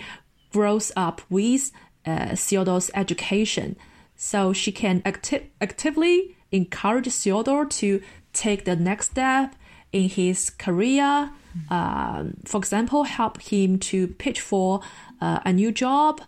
[0.52, 1.72] grows up with
[2.06, 3.76] uh, Theodore's education,
[4.22, 8.02] so she can acti- actively encourage Theodore to
[8.34, 9.56] take the next step
[9.94, 11.32] in his career.
[11.70, 14.82] Um, for example, help him to pitch for
[15.22, 16.22] uh, a new job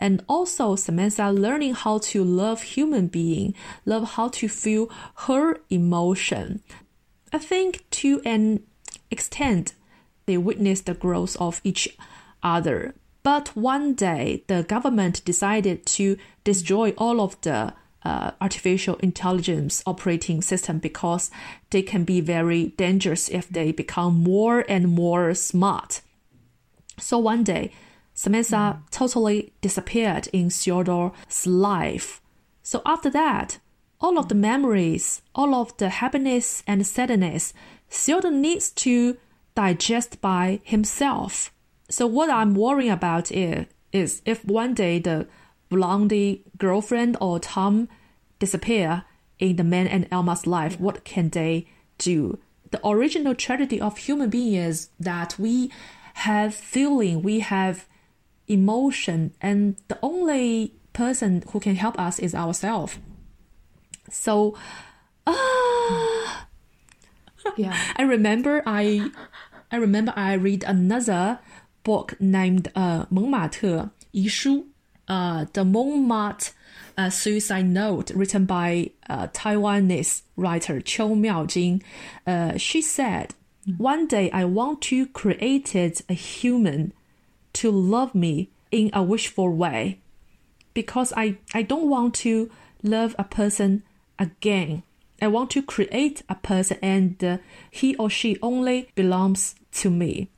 [0.00, 3.54] and also Samantha learning how to love human being,
[3.84, 4.90] love how to feel
[5.26, 6.64] her emotion.
[7.32, 8.64] I think to an
[9.08, 9.74] extent,
[10.26, 11.96] they witness the growth of each
[12.42, 12.96] other.
[13.26, 20.40] But one day, the government decided to destroy all of the uh, artificial intelligence operating
[20.42, 21.32] system because
[21.70, 26.02] they can be very dangerous if they become more and more smart.
[27.00, 27.72] So one day,
[28.14, 32.20] Samantha totally disappeared in Theodore's life.
[32.62, 33.58] So after that,
[34.00, 37.52] all of the memories, all of the happiness and sadness,
[37.90, 39.16] Theodore needs to
[39.56, 41.50] digest by himself.
[41.88, 45.26] So what I'm worrying about is, is if one day the
[45.68, 47.88] blondie girlfriend or Tom
[48.38, 49.04] disappear
[49.38, 51.66] in the man and Elma's life, what can they
[51.98, 52.38] do?
[52.70, 55.70] The original tragedy of human being is that we
[56.14, 57.86] have feeling, we have
[58.48, 62.98] emotion, and the only person who can help us is ourselves.
[64.10, 64.56] So,
[65.26, 66.46] ah,
[67.56, 67.76] Yeah.
[67.96, 69.10] I remember I,
[69.70, 71.38] I remember I read another
[71.86, 73.06] book named uh,
[75.08, 76.52] uh, the Montmartre
[76.98, 81.82] uh, suicide note written by uh, Taiwanese writer Qiu Miaojin.
[82.26, 83.34] Uh, she said,
[83.76, 86.92] One day I want to create a human
[87.52, 90.00] to love me in a wishful way
[90.74, 92.50] because I, I don't want to
[92.82, 93.84] love a person
[94.18, 94.82] again.
[95.22, 97.38] I want to create a person and uh,
[97.70, 100.30] he or she only belongs to me.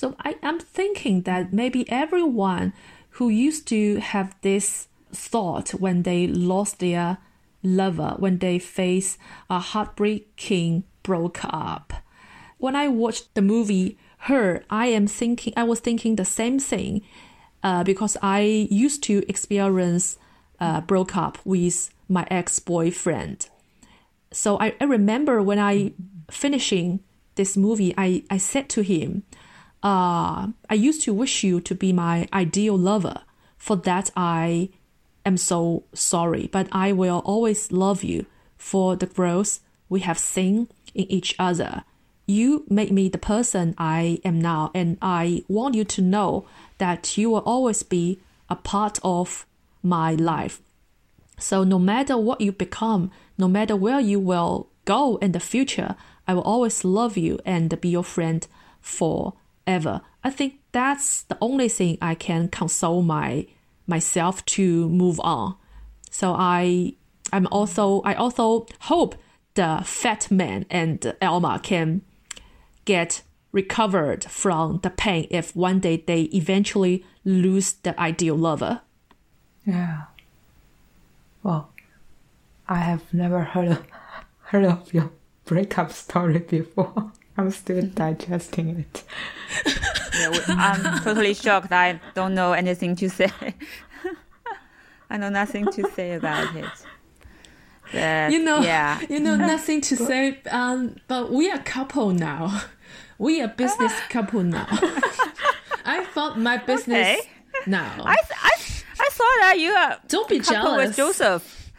[0.00, 2.72] So I am thinking that maybe everyone
[3.16, 7.18] who used to have this thought when they lost their
[7.62, 9.18] lover, when they face
[9.50, 11.92] a heartbreaking broke up.
[12.56, 13.98] When I watched the movie
[14.30, 17.02] Her, I am thinking I was thinking the same thing,
[17.62, 20.16] uh, because I used to experience
[20.58, 23.48] uh, broke up with my ex boyfriend
[24.32, 25.92] so I, I remember when I
[26.30, 27.00] finishing
[27.34, 29.22] this movie, I, I said to him,
[29.82, 33.22] uh, I used to wish you to be my ideal lover.
[33.56, 34.70] For that, I
[35.24, 40.68] am so sorry, but I will always love you for the growth we have seen
[40.94, 41.84] in each other.
[42.26, 46.46] You made me the person I am now, and I want you to know
[46.78, 49.46] that you will always be a part of
[49.82, 50.60] my life.
[51.38, 55.96] So no matter what you become, no matter where you will go in the future,
[56.28, 58.46] I will always love you and be your friend
[59.70, 60.00] forever.
[60.24, 63.46] I think that's the only thing I can console my
[63.86, 65.56] myself to move on.
[66.10, 66.94] So I
[67.32, 69.14] I'm also I also hope
[69.54, 72.02] the fat man and Elma can
[72.84, 78.80] get recovered from the pain if one day they eventually lose the ideal lover.
[79.66, 80.02] Yeah.
[81.42, 81.70] Well,
[82.68, 83.86] I have never heard of,
[84.50, 85.10] heard of your
[85.44, 87.12] breakup story before.
[87.40, 89.02] I'm still digesting it.
[90.18, 91.72] Yeah, I'm totally shocked.
[91.72, 93.30] I don't know anything to say.
[95.10, 96.68] I know nothing to say about it.
[97.92, 99.00] But, you know, yeah.
[99.08, 100.38] you know, nothing to say.
[100.50, 102.62] Um, but we are a couple now.
[103.18, 104.66] We are business couple now.
[105.84, 107.28] I found my business Okay.
[107.66, 108.02] now.
[108.04, 108.52] I, I,
[109.00, 110.88] I thought that you are Don't be couple jealous.
[110.88, 111.72] with Joseph.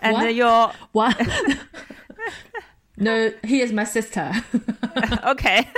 [0.00, 0.34] and What?
[0.34, 1.16] your What?
[2.96, 4.32] No, he is my sister.
[5.24, 5.68] okay.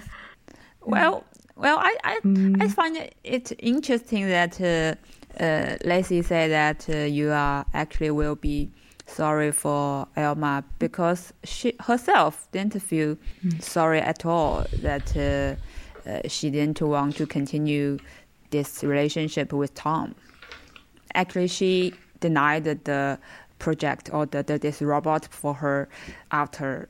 [0.80, 1.24] well,
[1.56, 2.18] well, I I,
[2.60, 8.10] I find it, it interesting that uh, uh, Lacey said that uh, you are actually
[8.10, 8.70] will be
[9.06, 13.16] sorry for Elma because she herself didn't feel
[13.58, 15.56] sorry at all that uh,
[16.08, 17.98] uh, she didn't want to continue
[18.50, 20.14] this relationship with Tom.
[21.14, 23.18] Actually, she denied the
[23.58, 25.88] project or the, the this robot for her
[26.30, 26.88] after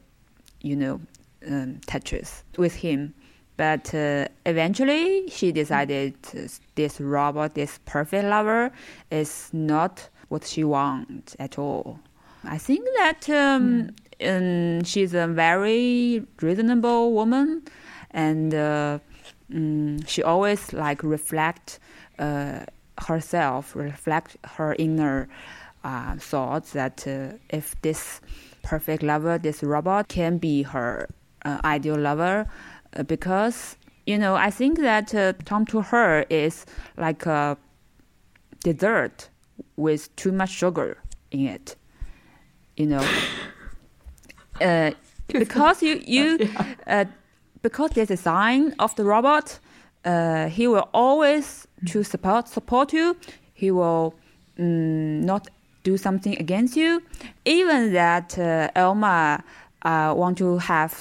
[0.60, 1.00] you know,
[1.46, 3.14] um, Tetris with him.
[3.56, 6.14] But uh, eventually, she decided
[6.76, 8.70] this robot, this perfect lover,
[9.10, 11.98] is not what she wants at all.
[12.44, 13.90] I think that um,
[14.24, 17.62] um, she's a very reasonable woman,
[18.12, 19.00] and uh,
[19.52, 21.80] mm, she always like reflect
[22.20, 22.60] uh,
[23.08, 25.28] herself, reflect her inner
[25.88, 28.20] uh, thoughts that uh, if this
[28.62, 31.08] perfect lover, this robot can be her
[31.44, 32.46] uh, ideal lover,
[32.94, 33.76] uh, because
[34.06, 36.66] you know I think that uh, Tom to her is
[36.96, 37.56] like a
[38.62, 39.30] dessert
[39.76, 40.98] with too much sugar
[41.30, 41.76] in it,
[42.76, 43.06] you know,
[44.60, 44.90] uh,
[45.28, 46.50] because you you
[46.86, 47.06] uh,
[47.62, 49.58] because the design of the robot,
[50.04, 53.16] uh, he will always to support support you.
[53.54, 54.14] He will
[54.58, 55.48] mm, not
[55.90, 56.90] do something against you,
[57.44, 59.42] even that uh, Elma
[59.82, 60.92] uh, want to have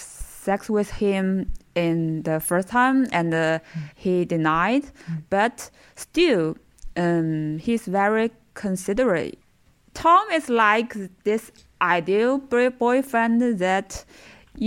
[0.47, 3.59] sex with him in the first time and uh,
[3.95, 4.85] he denied,
[5.29, 5.55] but
[5.95, 6.55] still
[6.95, 9.37] um, he's very considerate.
[9.93, 10.91] Tom is like
[11.23, 12.37] this ideal
[12.85, 14.05] boyfriend that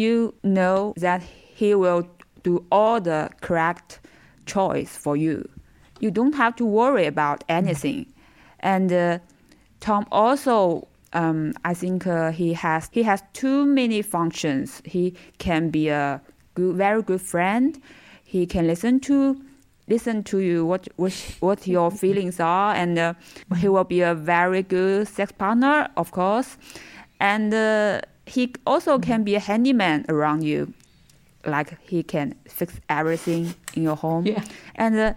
[0.03, 1.23] you know that
[1.61, 2.03] he will
[2.43, 4.01] do all the correct
[4.47, 5.49] choice for you.
[6.01, 8.07] You don't have to worry about anything.
[8.61, 9.19] And uh,
[9.81, 14.83] Tom also, um, I think uh, he has he has too many functions.
[14.85, 16.21] He can be a
[16.55, 17.81] good, very good friend.
[18.25, 19.41] He can listen to
[19.89, 23.15] listen to you what what, what your feelings are, and uh,
[23.57, 26.57] he will be a very good sex partner, of course.
[27.19, 30.73] And uh, he also can be a handyman around you,
[31.45, 34.27] like he can fix everything in your home.
[34.27, 34.45] Yeah.
[34.77, 35.17] And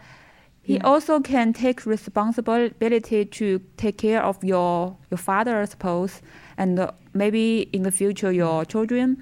[0.64, 6.22] he also can take responsibility to take care of your your father, I suppose,
[6.58, 9.22] and uh, maybe in the future your children.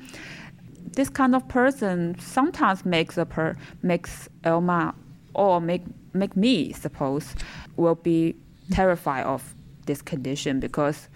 [0.93, 4.93] This kind of person sometimes makes a per makes Elma
[5.33, 5.83] or make
[6.13, 7.33] make me suppose
[7.75, 8.35] will be
[8.69, 9.55] terrified of
[9.87, 11.09] this condition because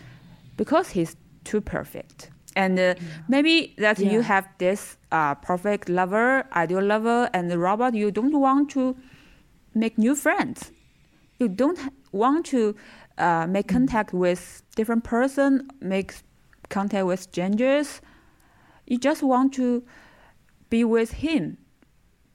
[0.57, 2.31] because he's too perfect.
[2.55, 2.95] And uh,
[3.27, 8.71] maybe that you have this uh, perfect lover, ideal lover, and robot you don't want
[8.71, 8.95] to
[9.75, 10.71] make new friends.
[11.37, 11.79] You don't
[12.11, 12.75] want to
[13.17, 16.15] uh, make contact with different person, make
[16.69, 18.01] contact with strangers.
[18.87, 19.83] You just want to
[20.69, 21.57] be with him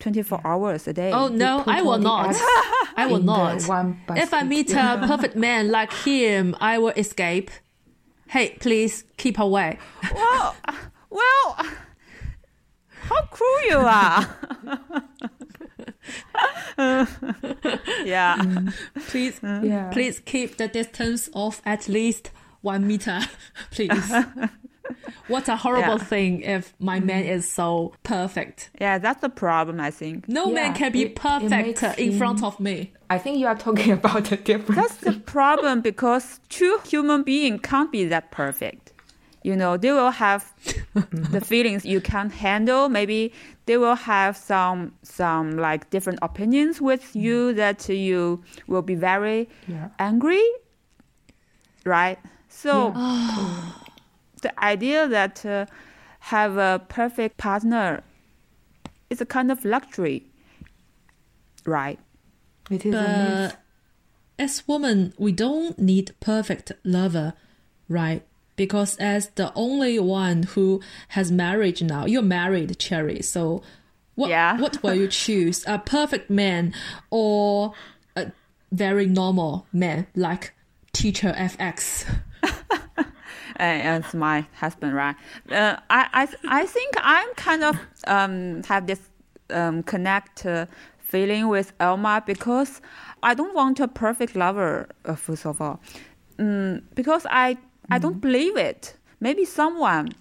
[0.00, 1.12] 24 hours a day.
[1.12, 2.34] Oh no, I will not.
[2.96, 3.56] I will not.
[4.10, 7.50] If I meet a perfect man like him, I will escape.
[8.28, 9.78] Hey, please keep away.
[10.14, 10.54] well,
[11.10, 11.56] well,
[13.02, 14.36] how cruel you are.
[18.04, 18.42] yeah.
[19.08, 19.90] Please, Yeah.
[19.92, 22.30] please keep the distance of at least
[22.62, 23.20] one meter,
[23.70, 24.12] please.
[25.28, 26.04] what a horrible Yeah.
[26.04, 28.70] thing if my man is so perfect.
[28.80, 30.28] Yeah, that's the problem, I think.
[30.28, 32.92] No man can be it- it perfect makes uh, in him- front of me.
[33.08, 34.80] I think you are talking about a different.
[34.80, 38.92] That's the problem because two human beings can't be that perfect.
[39.42, 40.52] You know, they will have
[41.12, 42.88] the feelings you can't handle.
[42.88, 43.32] Maybe
[43.66, 49.48] they will have some some like different opinions with you that you will be very
[49.66, 49.88] Yeah.
[49.98, 50.44] angry,
[51.84, 52.18] right?
[52.48, 52.92] So
[54.42, 55.66] the idea that uh,
[56.20, 58.02] have a perfect partner
[59.08, 60.26] is a kind of luxury,
[61.64, 61.98] right?
[62.70, 62.98] It is a.
[63.50, 63.56] But
[64.38, 67.34] as women, we don't need perfect lover,
[67.88, 68.22] right?
[68.60, 70.82] Because as the only one who
[71.16, 73.22] has marriage now, you're married, Cherry.
[73.22, 73.62] So,
[74.16, 74.58] what Yeah.
[74.58, 75.64] what will you choose?
[75.66, 76.74] A perfect man
[77.08, 77.72] or
[78.14, 78.32] a
[78.70, 80.52] very normal man like
[80.92, 82.04] Teacher FX?
[83.56, 85.16] and it's my husband, right?
[85.50, 86.28] Uh, I, I,
[86.60, 89.00] I think I'm kind of um, have this
[89.48, 90.66] um, connect uh,
[90.98, 92.82] feeling with Elma because
[93.22, 94.86] I don't want a perfect lover.
[95.06, 95.80] Uh, first of all,
[96.38, 97.56] mm, because I
[97.90, 98.96] I don't believe it.
[99.20, 100.12] Maybe someone,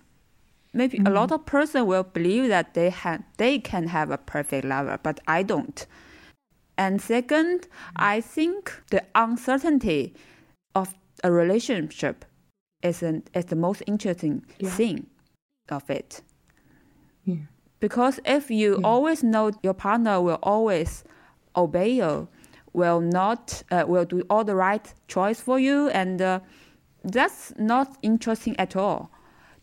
[0.74, 4.66] maybe a lot of person will believe that they have they can have a perfect
[4.66, 5.86] lover, but I don't.
[6.78, 10.14] And second, I think the uncertainty
[10.76, 12.24] of a relationship
[12.82, 14.70] is, an, is the most interesting Yeah.
[14.70, 15.08] thing
[15.70, 16.22] of it.
[17.26, 17.36] Yeah.
[17.80, 21.04] Because if you always know your partner will always
[21.56, 22.28] obey you,
[22.74, 26.40] will not uh, will do all the right choice for you, and uh,
[27.04, 29.10] that's not interesting at all.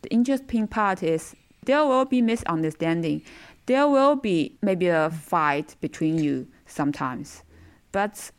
[0.01, 1.35] The interesting part is
[1.65, 3.21] there will be misunderstanding.
[3.65, 7.43] There will be maybe a fight between you sometimes,
[7.91, 8.31] but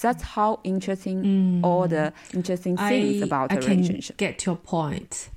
[0.00, 4.16] that's how interesting all the interesting things about I a can relationship.
[4.16, 5.28] get your point.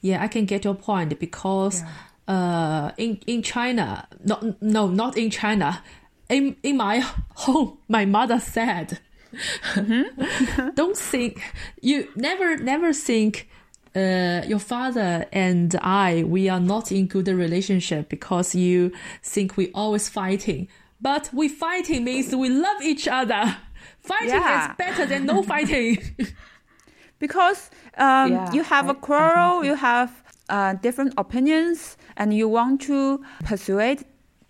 [0.00, 1.82] Yeah, I can get your point because
[2.28, 5.82] uh, in in China, no, no, not in China,
[6.28, 7.00] in in my
[7.34, 9.00] home, my mother said,
[10.74, 11.40] "Don't think
[11.80, 13.48] you never never think."
[13.94, 19.70] Uh, your father and I, we are not in good relationship because you think we
[19.72, 20.68] always fighting.
[21.00, 23.56] But we fighting means we love each other.
[24.00, 24.70] Fighting Yeah.
[24.72, 25.96] is better than no fighting.
[27.18, 30.10] because um, Yeah, you have I- a quarrel, you have
[30.50, 34.04] uh, different opinions, and you want to persuade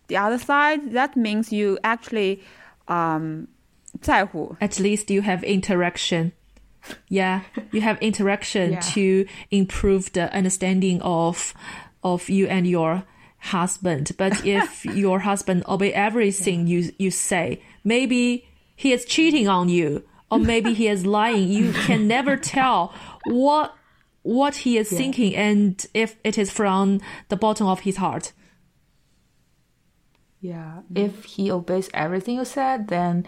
[0.09, 0.91] the other side.
[0.93, 2.43] That means you actually
[2.89, 3.47] um,
[4.01, 4.57] 在乎.
[4.61, 6.32] at least you have interaction.
[7.09, 7.40] Yeah,
[7.72, 8.80] you have interaction Yeah.
[8.94, 11.53] to improve the understanding of
[12.03, 13.03] of you and your
[13.38, 14.12] husband.
[14.16, 20.05] But if your husband obey everything you you say, maybe he is cheating on you
[20.30, 21.49] or maybe he is lying.
[21.49, 22.92] You can never tell
[23.26, 23.74] what
[24.22, 28.32] what he is thinking and if it is from the bottom of his heart.
[30.40, 30.82] Yeah.
[30.94, 33.26] If he obeys everything you said, then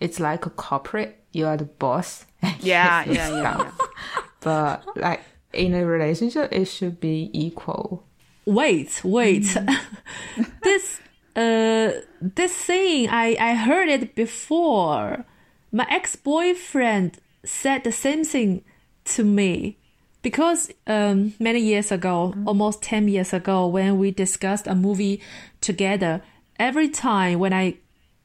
[0.00, 1.22] it's like a corporate.
[1.32, 2.26] You are the boss.
[2.60, 3.80] Yeah, He's the yeah, yeah, staff.
[4.40, 5.20] But like
[5.52, 8.06] in a relationship, it should be equal.
[8.46, 9.44] Wait, wait.
[10.62, 11.00] this
[11.36, 15.24] uh this thing I I heard it before.
[15.72, 18.64] My ex-boyfriend said the same thing
[19.04, 19.76] to me
[20.22, 25.20] because um many years ago, almost 10 years ago when we discussed a movie
[25.60, 26.22] together,
[26.58, 27.76] every time when I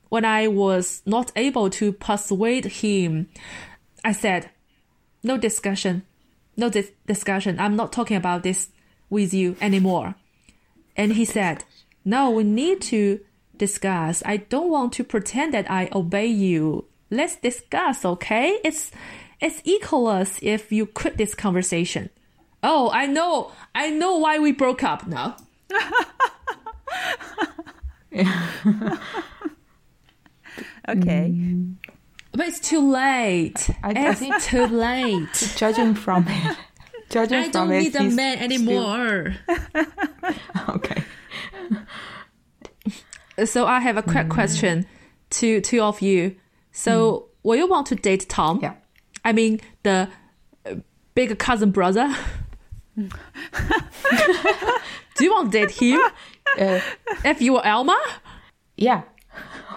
[0.10, 3.28] when I was not able to persuade him,
[4.04, 4.50] I said,
[5.24, 6.04] "No discussion.
[6.58, 7.60] No dis- discussion.
[7.60, 8.70] I'm not talking about this
[9.10, 10.16] with you anymore."
[10.96, 11.64] And he said,
[12.04, 13.20] No, we need to
[13.58, 14.24] discuss.
[14.26, 16.86] I don't want to pretend that I obey you.
[17.10, 18.60] Let's discuss, okay?
[18.64, 18.92] It's
[19.42, 22.10] it's equalist if you quit this conversation.
[22.64, 23.52] Oh, I know.
[23.76, 25.36] I know why we broke up now.
[30.88, 31.34] Okay.
[32.32, 33.70] But it's too late.
[33.84, 35.54] I- I it's think- too late.
[35.58, 36.58] Judging from it,
[37.10, 39.36] judging I from don't it, need a man anymore.
[39.44, 39.86] still-
[40.70, 41.04] okay.
[43.46, 44.86] So I have a quick question
[45.32, 46.36] to two of you.
[46.72, 48.60] So will you want to date Tom?
[48.62, 48.76] Yeah.
[49.24, 50.08] I mean the
[50.66, 50.76] uh,
[51.16, 52.14] big cousin brother.
[52.96, 53.10] Do
[55.24, 56.00] you want to date him?
[56.60, 56.80] Uh,
[57.26, 57.98] If you were Elma?
[58.78, 59.02] yeah.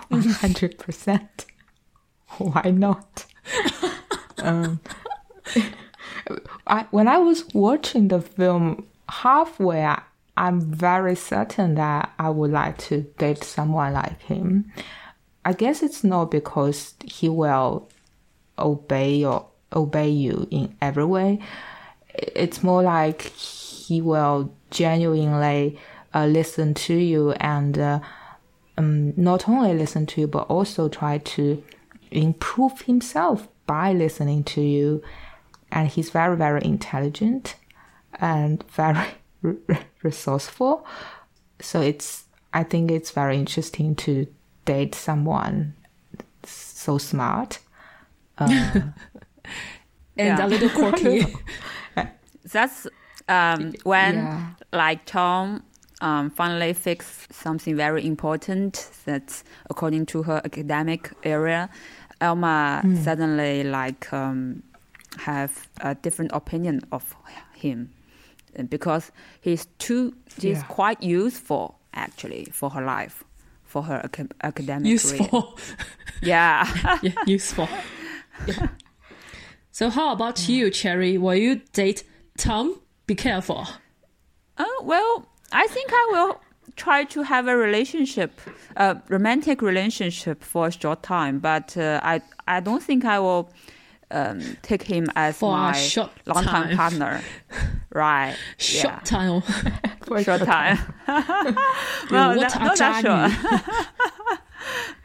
[0.09, 1.46] One hundred percent.
[2.38, 3.26] Why not?
[4.38, 4.80] um,
[6.66, 10.02] I, when I was watching the film halfway, I,
[10.36, 14.72] I'm very certain that I would like to date someone like him.
[15.44, 17.88] I guess it's not because he will
[18.59, 21.40] obey or obey you in every way.
[22.14, 25.78] It's more like he will genuinely
[26.14, 28.00] uh, listen to you and uh,
[28.78, 31.62] um, not only listen to you but also try to
[32.10, 35.02] improve himself by listening to you.
[35.70, 37.56] And he's very very intelligent
[38.20, 39.06] and very
[39.42, 39.56] re-
[40.02, 40.86] resourceful.
[41.60, 42.24] So it's
[42.54, 44.26] I think it's very interesting to
[44.64, 45.74] date someone
[46.44, 47.58] so smart.
[48.38, 48.92] and
[50.16, 50.46] Yeah.
[50.46, 51.26] a little quirky.
[52.52, 52.86] That's
[53.28, 54.46] um, when Yeah.
[54.72, 55.62] like Tom
[56.01, 61.68] um, finally fixed something very important that's according to her academic area.
[62.20, 64.62] Elma suddenly like um,
[65.18, 67.14] have a different opinion of
[67.55, 67.90] him
[68.59, 70.62] uh, because he's too he's Yeah.
[70.64, 73.22] quite useful actually for her life
[73.64, 74.92] for her ac- academic career.
[74.92, 75.59] useful.
[76.22, 76.66] Yeah.
[77.03, 77.68] yeah, useful.
[79.70, 81.18] So how about you, Cherry?
[81.18, 82.03] Will you date
[82.36, 82.80] Tom?
[83.07, 83.66] Be careful.
[84.59, 86.40] Oh, well, I think I will
[86.76, 88.40] try to have a relationship,
[88.76, 93.51] a romantic relationship for a short time, but uh, I I don't think I will
[94.11, 96.76] um, take him as For my short long-time time.
[96.76, 97.20] partner.
[97.92, 98.36] right.
[98.59, 99.01] Short yeah.
[99.05, 99.42] time.
[100.07, 100.78] For Short time.
[102.11, 103.76] well, what that- a no, that's sure.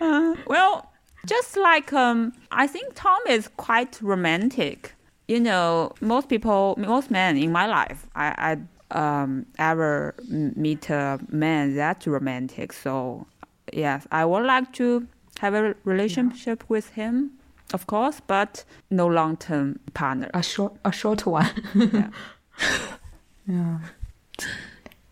[0.02, 0.92] Uh, well,
[1.26, 4.94] just like um, I think Tom is quite romantic.
[5.28, 8.58] You know, most people, most men in my life, I, I
[8.94, 12.72] um, ever meet a man that's romantic.
[12.74, 13.28] So,
[13.74, 15.08] yes, I would like to
[15.40, 17.32] have a relationship with him,
[17.74, 20.30] of course, but no long-term partner.
[20.34, 21.50] a short a short one.
[21.76, 22.10] Yeah.
[23.48, 23.80] yeah.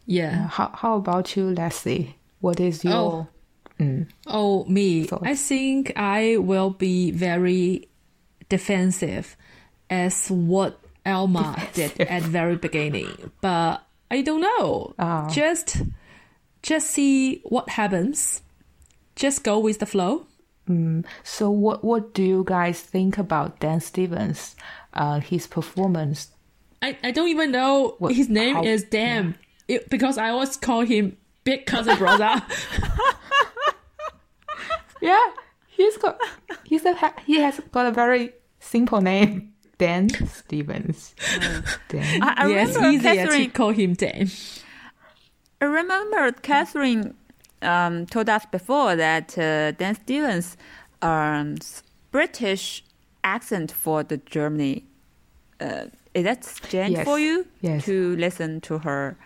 [0.06, 0.48] Yeah.
[0.48, 2.16] How how about you, Leslie?
[2.40, 3.28] What is your Oh.
[3.80, 5.04] mm, Oh, me.
[5.04, 5.24] Thoughts?
[5.26, 7.88] I think I will be very
[8.50, 9.36] defensive
[9.90, 13.32] as what Elma did at very beginning.
[13.42, 14.94] But I don't know.
[15.00, 15.30] Oh.
[15.30, 15.82] Just
[16.62, 18.42] just see what happens.
[19.16, 20.28] Just go with the flow.
[21.24, 24.56] so what what do you guys think about Dan Stevens?
[24.94, 26.30] Uh, his performance.
[26.82, 29.36] I, I don't even know What- his name how- is Damn.
[29.68, 32.42] It, because I always call him Big Cousin Brother.
[35.02, 35.20] Yeah,
[35.68, 36.20] he's got
[36.64, 36.96] he's a
[37.26, 39.54] he has got a very simple name.
[39.82, 41.16] Dan Stevens.
[41.90, 42.22] Dan.
[42.22, 44.30] I, I yeah, it's remember easier to Catherine call him Dan.
[45.60, 47.16] I remember Catherine
[47.64, 50.56] um, told us before that uh, Dan Stevens'
[51.02, 51.58] um,
[52.12, 52.84] British
[53.24, 54.86] accent for the Germany.
[55.60, 57.06] Uh, is that strange Yes.
[57.06, 57.86] for you Yes.
[57.86, 59.18] to listen to her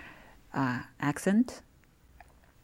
[0.53, 1.61] uh, accent?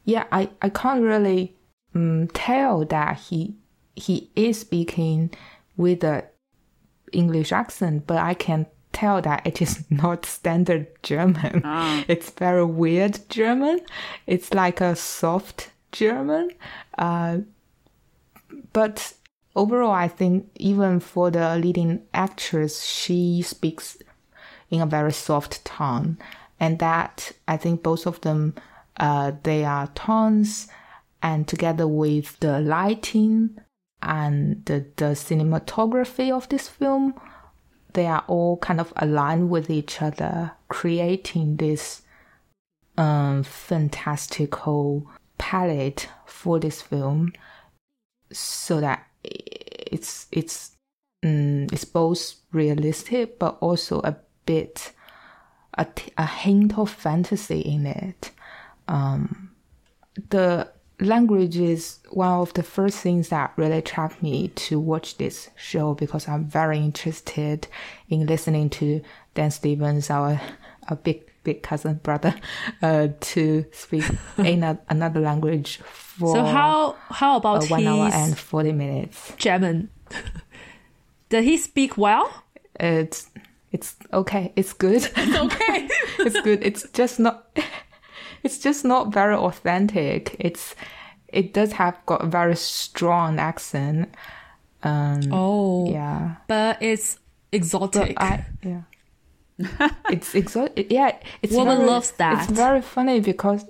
[0.06, 1.54] yeah, I, I can't really
[1.94, 3.54] um, tell that he
[3.96, 5.30] he is speaking
[5.78, 6.24] with a
[7.12, 11.62] English accent, but I can tell that it is not standard German.
[12.08, 13.80] It's very weird German.
[14.28, 16.52] It's like a soft German.
[16.98, 17.40] Uh,
[18.74, 19.14] but
[19.56, 23.98] overall, I think even for the leading actress, she speaks
[24.70, 26.18] in a very soft tone,
[26.60, 28.56] and that I think both of them,
[28.98, 30.68] uh, they are tones,
[31.22, 33.60] and together with the lighting
[34.02, 37.14] and the, the cinematography of this film,
[37.94, 42.02] they are all kind of aligned with each other, creating this
[42.98, 47.34] um, fantastical palette for this film,
[48.32, 50.72] so that it's it's
[51.24, 54.94] um, it's both realistic but also a bit
[55.76, 58.32] a, t- a hint of fantasy in it.
[58.88, 59.52] Um,
[60.30, 60.70] the
[61.02, 65.94] language is one of the first things that really attract me to watch this show
[65.94, 67.68] because I'm very interested
[68.10, 69.02] in listening to
[69.34, 70.40] Dan Stevens, our,
[70.88, 72.36] our big big cousin brother,
[72.82, 74.06] uh, to speak
[74.38, 79.34] in a, another language for So how how about uh, one hour and forty minutes.
[79.38, 79.90] German?
[81.30, 82.44] Did he speak well?
[82.80, 83.30] It's
[83.72, 84.54] it's okay.
[84.56, 85.10] It's good.
[85.16, 85.90] It's okay.
[86.20, 86.60] it's good.
[86.62, 87.48] It's just not.
[88.44, 90.36] It's just not very authentic.
[90.40, 90.76] It's
[91.28, 94.14] it does have got a very strong accent.
[94.84, 98.14] Um, oh, yeah, but it's but exotic.
[98.18, 98.82] I yeah.
[100.10, 100.92] it's exotic.
[100.92, 102.50] Yeah, it's Woman very, loves that.
[102.50, 103.66] It's very funny because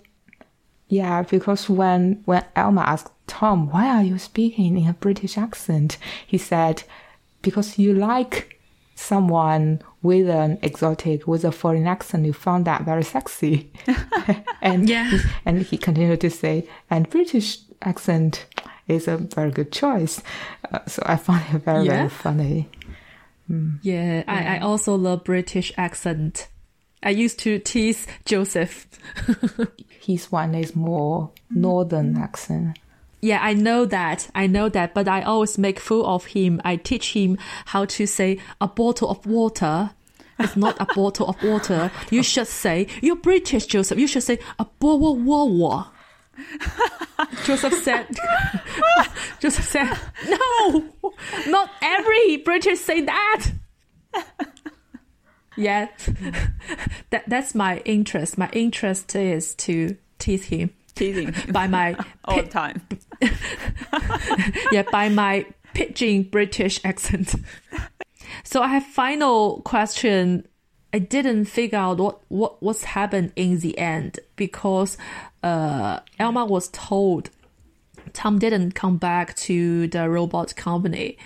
[0.88, 5.98] yeah, because when when Elma asked Tom, "Why are you speaking in a British accent?"
[6.26, 6.84] he said,
[7.42, 8.58] "Because you like."
[8.94, 13.72] Someone with an exotic, with a foreign accent, you found that very sexy.
[14.62, 15.20] and Yeah.
[15.46, 18.46] and he continued to say, and British accent
[18.88, 20.22] is a very good choice.
[20.72, 21.98] Uh, so I found it very, Yeah.
[21.98, 22.70] very funny.
[23.82, 26.48] yeah, I, I also love British accent.
[27.04, 28.88] I used to tease Joseph.
[30.02, 32.78] His one is more northern accent.
[33.22, 34.30] Yeah, I know that.
[34.34, 36.60] I know that, but I always make fool of him.
[36.66, 39.92] I teach him how to say a bottle of water.
[40.40, 41.92] It's not a bottle of water.
[42.10, 44.00] You should say, you're British, Joseph.
[44.00, 45.90] You should say a bottle of water.
[47.46, 48.08] Joseph said,
[49.40, 50.84] Joseph said, no,
[51.48, 53.52] not every British say that.
[55.58, 55.90] Yeah,
[57.10, 58.38] that that's my interest.
[58.38, 61.96] My interest is to tease him Teasing by my
[62.26, 62.80] all the time.
[64.72, 67.34] yeah by my pidgin British accent.
[68.44, 70.48] So I have final question.
[70.94, 74.96] I didn't figure out what what what's happened in the end because
[75.42, 77.32] uh, Elma was told
[78.14, 81.18] Tom didn't come back to the robot company,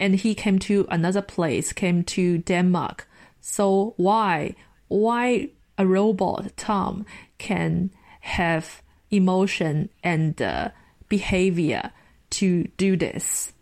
[0.00, 3.06] and he came to another place, came to Denmark.
[3.42, 4.54] So why
[4.88, 7.04] why a robot Tom
[7.36, 7.90] can
[8.26, 10.70] have emotion and uh,
[11.08, 11.92] behavior
[12.30, 13.52] to do this?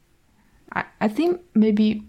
[0.73, 2.03] I, I think maybe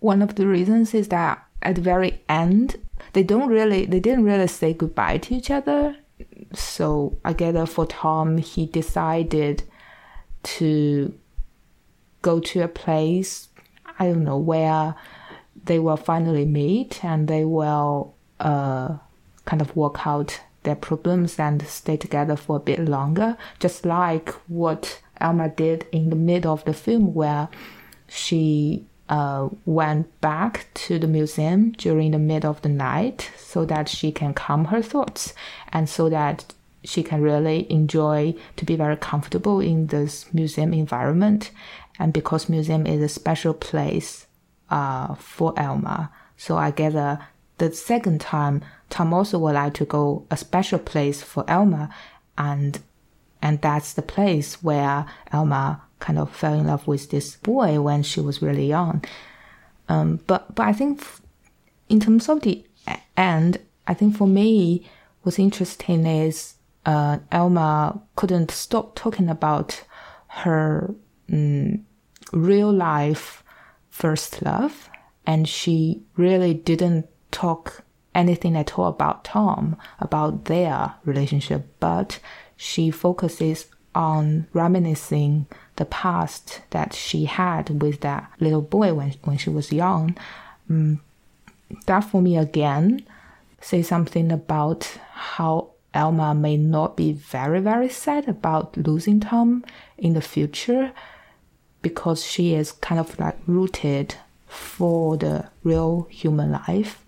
[0.00, 2.76] one of the reasons is that at the very end
[3.12, 5.96] they don't really they didn't really say goodbye to each other.
[6.54, 9.64] So I gather for Tom he decided
[10.42, 11.14] to
[12.22, 13.48] go to a place
[13.98, 14.94] I don't know where
[15.64, 18.96] they will finally meet and they will uh
[19.44, 24.28] kind of work out their problems and stay together for a bit longer, just like
[24.46, 27.48] what Elma did in the middle of the film, where
[28.06, 33.88] she uh, went back to the museum during the middle of the night so that
[33.88, 35.32] she can calm her thoughts
[35.72, 36.54] and so that
[36.84, 41.50] she can really enjoy to be very comfortable in this museum environment.
[41.98, 44.26] And because museum is a special place
[44.70, 47.18] uh, for Elma, so I gather
[47.58, 51.90] the second time Tom also would like to go a special place for Elma,
[52.36, 52.80] and
[53.42, 58.02] and that's the place where Elma kind of fell in love with this boy when
[58.02, 59.04] she was really young.
[59.88, 61.04] Um, but but I think
[61.88, 62.64] in terms of the
[63.16, 64.88] end, I think for me,
[65.22, 66.54] what's interesting is
[66.86, 69.84] uh, Elma couldn't stop talking about
[70.28, 70.94] her
[71.28, 71.82] mm,
[72.32, 73.42] real life
[73.90, 74.88] first love,
[75.26, 77.82] and she really didn't talk
[78.14, 82.18] anything at all about Tom, about their relationship, but
[82.56, 89.38] she focuses on reminiscing the past that she had with that little boy when, when
[89.38, 90.16] she was young.
[90.70, 91.00] Mm,
[91.86, 93.06] that for me again
[93.60, 99.64] say something about how Elma may not be very, very sad about losing Tom
[99.96, 100.92] in the future
[101.82, 104.14] because she is kind of like rooted
[104.46, 107.04] for the real human life.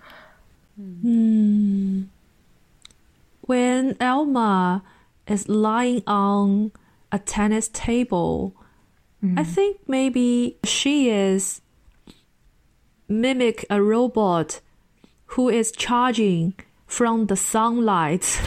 [3.43, 4.83] When Elma
[5.27, 6.73] is lying on
[7.11, 8.55] a tennis table,
[9.37, 11.61] I think maybe she is
[13.09, 14.61] mimic a robot
[15.27, 16.55] who is charging
[16.87, 18.41] from the sunlight.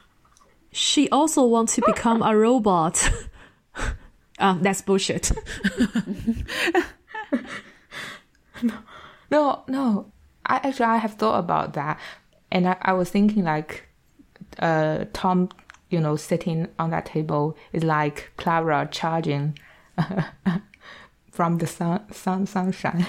[0.72, 3.10] she also wants to become a robot.
[4.38, 5.32] um, that's bullshit.
[9.30, 10.12] No, no.
[10.48, 11.98] I actually I have thought about that,
[12.50, 13.88] and I, I was thinking like,
[14.58, 15.50] uh, Tom,
[15.90, 19.58] you know, sitting on that table is like Klara charging
[21.30, 23.06] from the sun, sun sunshine.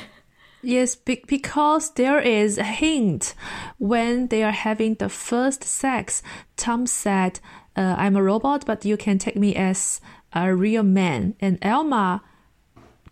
[0.61, 3.33] Yes, be- because there is a hint
[3.77, 6.21] when they are having the first sex.
[6.57, 7.39] Tom said,
[7.77, 10.01] uh, "I'm a robot, but you can take me as
[10.33, 12.21] a real man." And Elma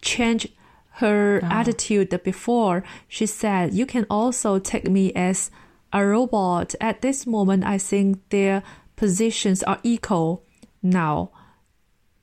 [0.01, 0.49] changed
[0.97, 1.47] her oh.
[1.47, 2.83] attitude before.
[3.07, 5.51] She said, "You can also take me as
[5.93, 8.63] a robot." At this moment, I think their
[8.95, 10.43] positions are equal
[10.81, 11.31] now.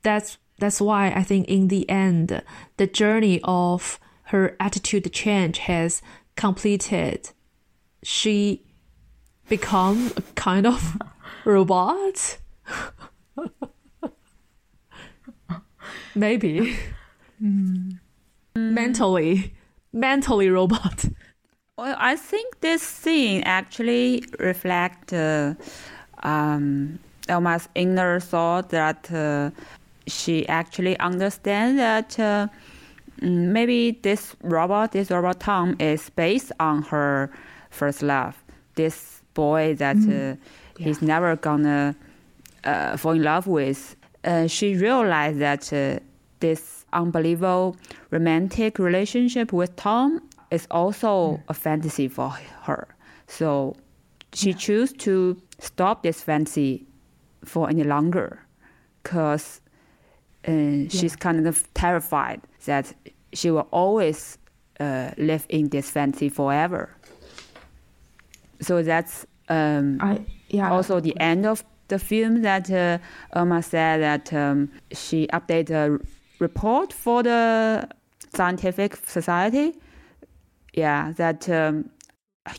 [0.03, 2.43] That's that's why I think in the end,
[2.77, 3.99] the journey of
[4.29, 6.03] her attitude change has
[6.37, 7.31] completed.
[8.03, 8.62] She
[9.49, 10.97] become a kind of
[11.45, 12.39] robot.
[16.14, 16.77] Maybe.
[17.39, 17.91] Hmm.
[18.72, 19.52] Mentally.
[19.92, 21.04] Mentally robot.
[21.76, 25.54] Well, I think this scene actually reflects uh,
[26.22, 29.50] um, Elma's inner thought that uh,
[30.06, 32.46] she actually understands that uh,
[33.20, 37.30] mm, maybe this robot, this robot Tom, is based on her
[37.70, 38.36] first love.
[38.76, 40.36] This boy that uh,
[40.78, 41.96] he's never gonna
[42.64, 43.96] uh, fall in love with.
[44.22, 45.98] Uh, she realized that uh,
[46.40, 47.76] this unbelievable
[48.11, 50.20] romantic relationship with Tom
[50.51, 52.30] is also a fantasy for
[52.62, 52.95] her.
[53.26, 53.76] So
[54.32, 56.86] she chose to stop this fantasy
[57.45, 58.40] for any longer
[59.03, 59.61] because
[60.47, 62.92] uh, she's kind of terrified that
[63.32, 64.38] she will always
[64.80, 66.90] uh, live in this fantasy forever.
[68.61, 70.70] So that's um, I yeah.
[70.70, 72.99] also the end of the film that uh,
[73.34, 76.05] Irma said that um, she updated
[76.39, 77.89] report for the
[78.35, 79.74] scientific society.
[80.72, 81.91] Yeah, that um,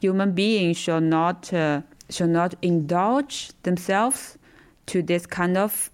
[0.02, 4.38] human beings should not uh, should not indulge themselves
[4.88, 5.90] to this kind of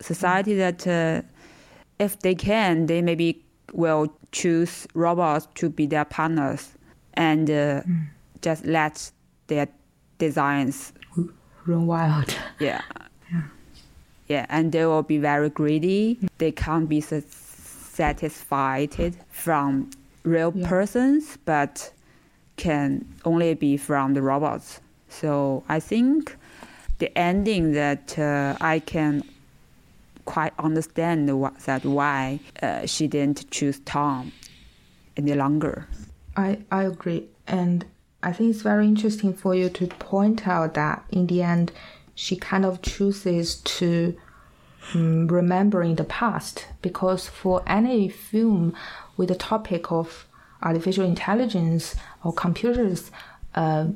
[0.00, 1.22] society that uh,
[1.98, 6.72] if they can, they maybe will choose robots to be their partners
[7.14, 7.82] and uh,
[8.40, 9.10] just let
[9.46, 9.68] their
[10.18, 10.92] designs
[11.66, 12.34] run wild.
[12.58, 12.80] yeah.
[14.32, 14.46] Yeah.
[14.48, 16.18] and they will be very greedy.
[16.38, 17.00] They can't be
[17.98, 18.94] satisfied
[19.30, 19.90] from
[20.24, 20.68] real Yeah.
[20.68, 21.92] persons, but
[22.56, 24.80] can only be from the robots.
[25.08, 26.36] So I think
[26.98, 29.22] the ending that uh, I can
[30.24, 34.32] quite understand what, that why uh, she didn't choose Tom
[35.16, 35.86] any longer.
[36.36, 37.22] I, I agree.
[37.46, 37.84] And
[38.22, 41.72] I think it's very interesting for you to point out that in the end,
[42.14, 44.16] she kind of chooses to
[44.94, 48.74] um, remembering the past because for any film
[49.16, 50.26] with the topic of
[50.62, 53.10] artificial intelligence or computers,
[53.54, 53.86] uh,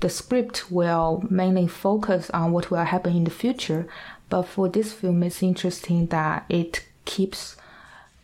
[0.00, 3.86] the script will mainly focus on what will happen in the future.
[4.28, 7.56] But for this film, it's interesting that it keeps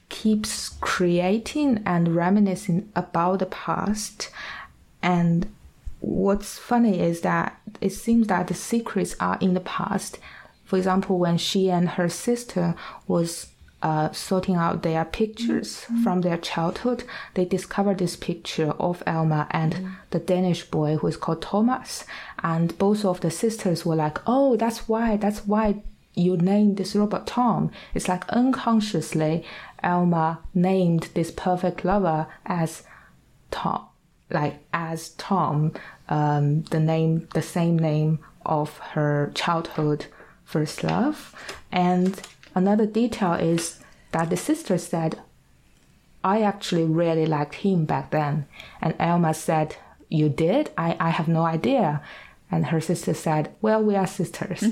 [0.09, 4.31] keeps creating and reminiscing about the past.
[5.03, 5.55] And
[6.01, 10.19] what's funny is that it seems that the secrets are in the past.
[10.65, 12.75] For example, when she and her sister
[13.07, 13.49] was
[13.83, 19.97] uh, sorting out their pictures from their childhood, they discovered this picture of Elma and
[20.11, 22.05] the Danish boy who is called Thomas.
[22.43, 25.17] And both of the sisters were like, "Oh, that's why.
[25.17, 25.83] That's why
[26.15, 29.45] you named this robot Tom." It's like unconsciously,
[29.83, 32.83] Elma named this perfect lover as
[33.51, 33.87] Tom,
[34.31, 35.73] like as Tom,
[36.09, 40.07] um, the name, the same name of her childhood
[40.45, 41.35] first love.
[41.71, 42.21] And
[42.55, 43.81] another detail is
[44.13, 45.21] that the sister said,
[46.23, 48.47] I actually really liked him back then.
[48.81, 49.77] And Elma said,
[50.09, 50.71] You did?
[50.77, 52.03] I, I have no idea.
[52.51, 54.65] And her sister said, Well, we are sisters.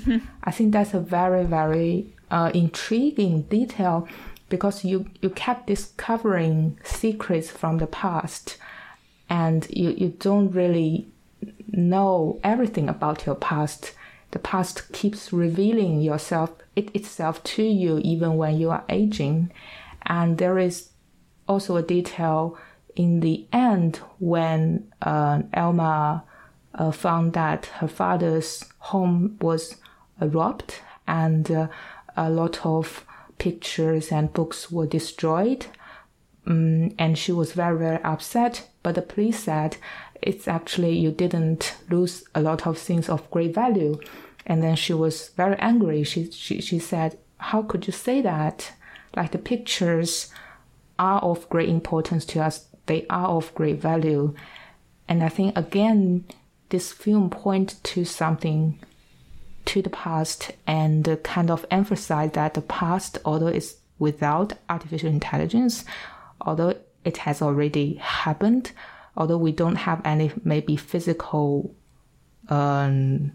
[0.44, 4.08] I think that's a very, very uh, intriguing detail
[4.48, 8.56] because you, you kept discovering secrets from the past
[9.28, 11.08] and you, you don't really
[11.70, 13.92] know everything about your past.
[14.30, 19.50] The past keeps revealing yourself it itself to you even when you are aging.
[20.06, 20.90] And there is
[21.48, 22.56] also a detail
[22.94, 26.24] in the end when uh, Elma
[26.74, 29.76] uh, found that her father's home was
[30.20, 30.76] robbed
[31.06, 31.68] and uh,
[32.16, 33.04] a lot of
[33.38, 35.66] pictures and books were destroyed.
[36.46, 38.68] Um, and she was very, very upset.
[38.88, 39.76] But the police said
[40.22, 44.00] it's actually you didn't lose a lot of things of great value.
[44.46, 46.04] And then she was very angry.
[46.04, 48.72] She, she, she said, How could you say that?
[49.14, 50.32] Like the pictures
[50.98, 54.34] are of great importance to us, they are of great value.
[55.06, 56.24] And I think, again,
[56.70, 58.80] this film points to something
[59.66, 65.84] to the past and kind of emphasize that the past, although it's without artificial intelligence,
[66.40, 66.74] although
[67.08, 68.72] it has already happened,
[69.16, 71.74] although we don't have any maybe physical
[72.48, 73.32] um,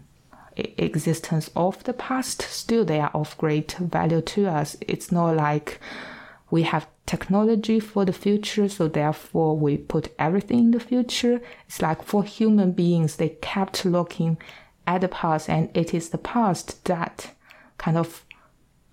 [0.56, 4.76] existence of the past, still they are of great value to us.
[4.80, 5.80] It's not like
[6.50, 11.40] we have technology for the future, so therefore we put everything in the future.
[11.66, 14.38] It's like for human beings, they kept looking
[14.86, 17.34] at the past, and it is the past that
[17.78, 18.24] kind of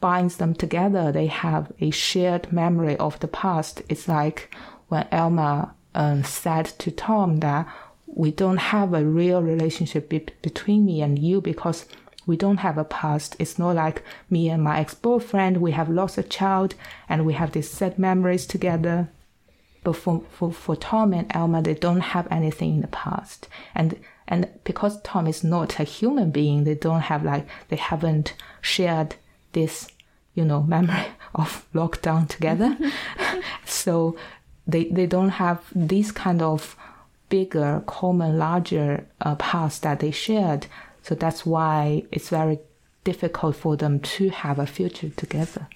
[0.01, 1.11] binds them together.
[1.11, 3.83] They have a shared memory of the past.
[3.87, 4.53] It's like
[4.89, 7.67] when Elma um, said to Tom that
[8.07, 11.85] we don't have a real relationship be- between me and you because
[12.25, 13.35] we don't have a past.
[13.39, 16.75] It's not like me and my ex-boyfriend, we have lost a child
[17.07, 19.09] and we have these sad memories together.
[19.83, 23.47] But for, for, for Tom and Elma, they don't have anything in the past.
[23.73, 28.35] And, and because Tom is not a human being, they don't have like, they haven't
[28.61, 29.15] shared
[29.53, 29.89] this,
[30.33, 32.77] you know, memory of lockdown together.
[33.65, 34.15] so
[34.67, 36.75] they they don't have this kind of
[37.29, 40.67] bigger, common, larger uh, past that they shared.
[41.01, 42.59] So that's why it's very
[43.03, 45.67] difficult for them to have a future together.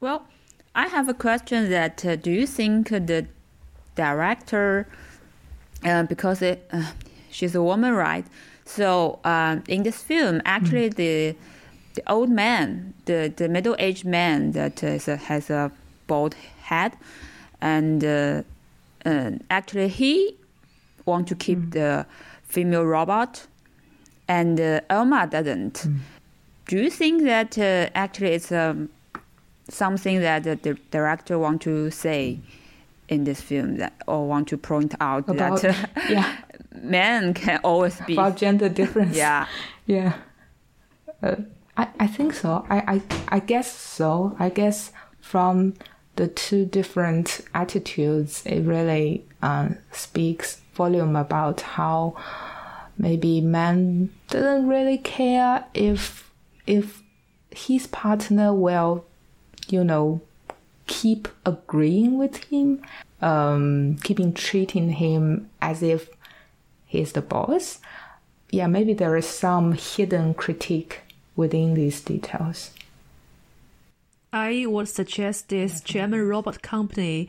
[0.00, 0.26] Well,
[0.74, 3.26] I have a question that uh, do you think the
[3.96, 4.86] director,
[5.82, 6.92] uh, because it, uh,
[7.30, 8.26] she's a woman, right?
[8.66, 10.94] So um, in this film, actually, mm.
[10.94, 11.36] the
[11.96, 15.72] the old man, the, the middle aged man that uh, has a
[16.06, 16.92] bald head,
[17.60, 18.42] and uh,
[19.04, 20.36] uh, actually he
[21.06, 21.72] want to keep mm.
[21.72, 22.06] the
[22.44, 23.46] female robot,
[24.28, 25.74] and uh, Elma doesn't.
[25.74, 25.98] Mm.
[26.66, 28.90] Do you think that uh, actually it's um,
[29.68, 32.38] something that the director want to say
[33.08, 36.36] in this film that or want to point out about, that uh, yeah.
[36.82, 39.16] men can always be about gender difference?
[39.24, 39.46] Yeah,
[39.86, 40.14] yeah.
[41.22, 41.36] Uh,
[41.76, 42.66] I, I think so.
[42.70, 43.02] I, I
[43.36, 44.36] I guess so.
[44.38, 45.74] I guess from
[46.16, 52.16] the two different attitudes, it really uh, speaks volume about how
[52.98, 56.30] maybe man doesn't really care if
[56.66, 57.02] if
[57.50, 59.04] his partner will,
[59.68, 60.20] you know,
[60.86, 62.82] keep agreeing with him,
[63.20, 66.08] um, keeping treating him as if
[66.86, 67.80] he's the boss.
[68.50, 71.00] Yeah, maybe there is some hidden critique
[71.36, 72.70] within these details.
[74.32, 77.28] I would suggest this German robot company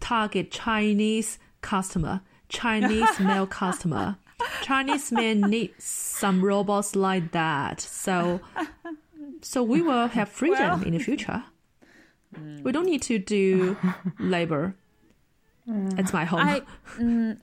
[0.00, 4.16] target Chinese customer, Chinese male customer.
[4.62, 7.80] Chinese men need some robots like that.
[7.80, 8.40] So,
[9.42, 11.42] so we will have freedom well, in the future.
[12.62, 13.76] We don't need to do
[14.18, 14.74] labor.
[15.66, 16.40] It's my home.
[16.40, 16.62] I,
[16.96, 17.38] mm,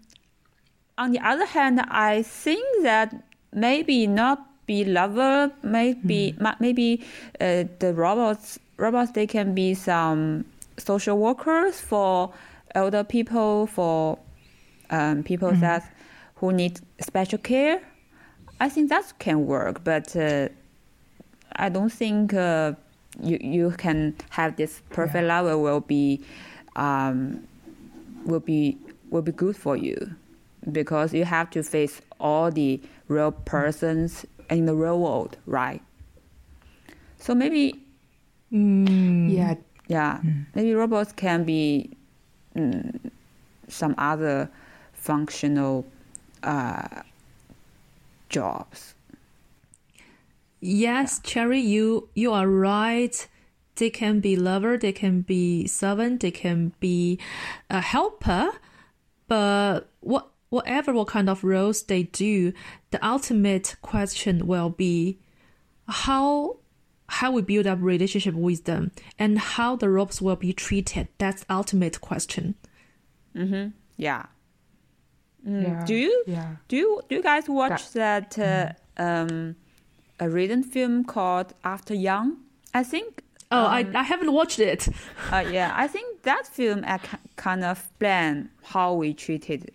[0.97, 3.13] on the other hand, I think that
[3.53, 6.59] maybe not be lover, maybe mm.
[6.59, 7.03] maybe
[7.39, 10.45] uh, the robots robots they can be some
[10.77, 12.33] social workers for
[12.73, 14.17] elder people, for
[14.89, 15.61] um, people mm-hmm.
[15.61, 15.93] that
[16.35, 17.81] who need special care.
[18.59, 20.49] I think that can work, but uh,
[21.55, 22.73] I don't think uh,
[23.21, 25.41] you you can have this perfect yeah.
[25.41, 26.21] lover will be
[26.75, 27.47] um,
[28.25, 28.77] will be
[29.09, 30.15] will be good for you
[30.71, 35.81] because you have to face all the real persons in the real world, right?
[37.17, 37.85] So maybe
[38.51, 39.31] Mm.
[39.31, 39.55] Yeah.
[39.87, 40.19] Yeah.
[40.23, 40.45] Mm.
[40.55, 41.89] Maybe robots can be
[42.55, 43.11] mm,
[43.67, 44.49] some other
[44.93, 45.85] functional
[46.43, 47.01] uh,
[48.29, 48.95] jobs.
[50.61, 53.27] Yes, Cherry, you you are right.
[53.75, 57.19] They can be lover, they can be servant, they can be
[57.69, 58.51] a helper,
[59.27, 62.53] but what whatever what kind of roles they do,
[62.91, 65.19] the ultimate question will be
[65.87, 66.57] how
[67.07, 71.07] how we build up relationship with them and how the robots will be treated.
[71.19, 72.55] That's ultimate question.
[73.35, 73.69] Mm-hmm.
[73.97, 74.25] Yeah.
[75.47, 75.63] Mm.
[75.63, 75.85] yeah.
[75.85, 76.55] Do you yeah.
[76.67, 79.31] do you do you guys watch that, that uh, mm.
[79.31, 79.55] um,
[80.19, 82.37] a recent film called After Yang?
[82.73, 84.87] I think Oh, I, I haven't watched it.
[85.31, 86.97] Uh, yeah, I think that film uh,
[87.35, 89.71] kind of blend how we treated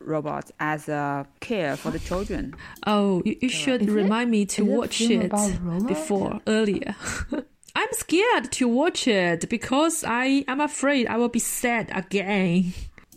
[0.00, 2.54] robots as a care for the children.
[2.86, 3.92] Oh, you, you should Is it?
[3.92, 6.94] remind me to Is watch film it before earlier.
[7.76, 12.72] I'm scared to watch it because I am afraid I will be sad again.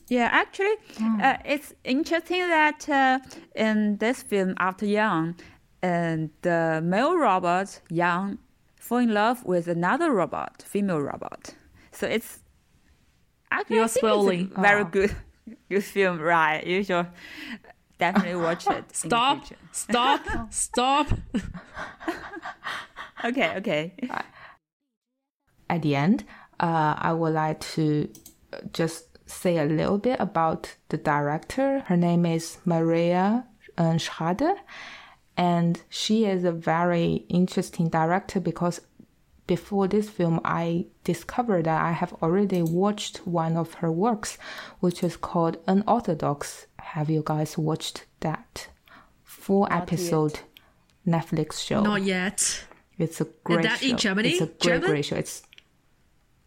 [0.07, 0.75] Yeah, actually,
[1.21, 3.19] uh, it's interesting that uh,
[3.55, 5.36] in this film, After Yang,
[5.82, 8.38] and the male robot Yang
[8.77, 11.55] fall in love with another robot, female robot.
[11.91, 12.39] So it's
[13.51, 14.51] actually You're I think it's a spoiling.
[14.59, 15.15] very good,
[15.70, 16.66] good film, right?
[16.66, 17.08] You should
[17.97, 18.95] definitely watch it.
[18.95, 19.45] Stop!
[19.72, 20.22] Stop!
[20.52, 21.08] Stop!
[23.24, 23.93] Okay, okay.
[25.70, 26.26] at the end,
[26.60, 28.10] uh, I would like to
[28.74, 31.82] just say a little bit about the director.
[31.82, 33.45] Her name is Maria
[33.78, 34.56] uh, Schrader,
[35.38, 38.82] and she is a very interesting director because
[39.52, 44.38] before this film, I discovered that I have already watched one of her works,
[44.80, 46.68] which is called Unorthodox.
[46.80, 48.70] Have you guys watched that?
[49.26, 50.39] Four episode
[51.06, 51.82] Netflix show.
[51.82, 52.64] Not yet.
[52.97, 53.89] It's a great that show.
[53.89, 54.30] in Germany?
[54.30, 54.89] It's a great, German?
[54.89, 55.18] great show.
[55.18, 55.43] It's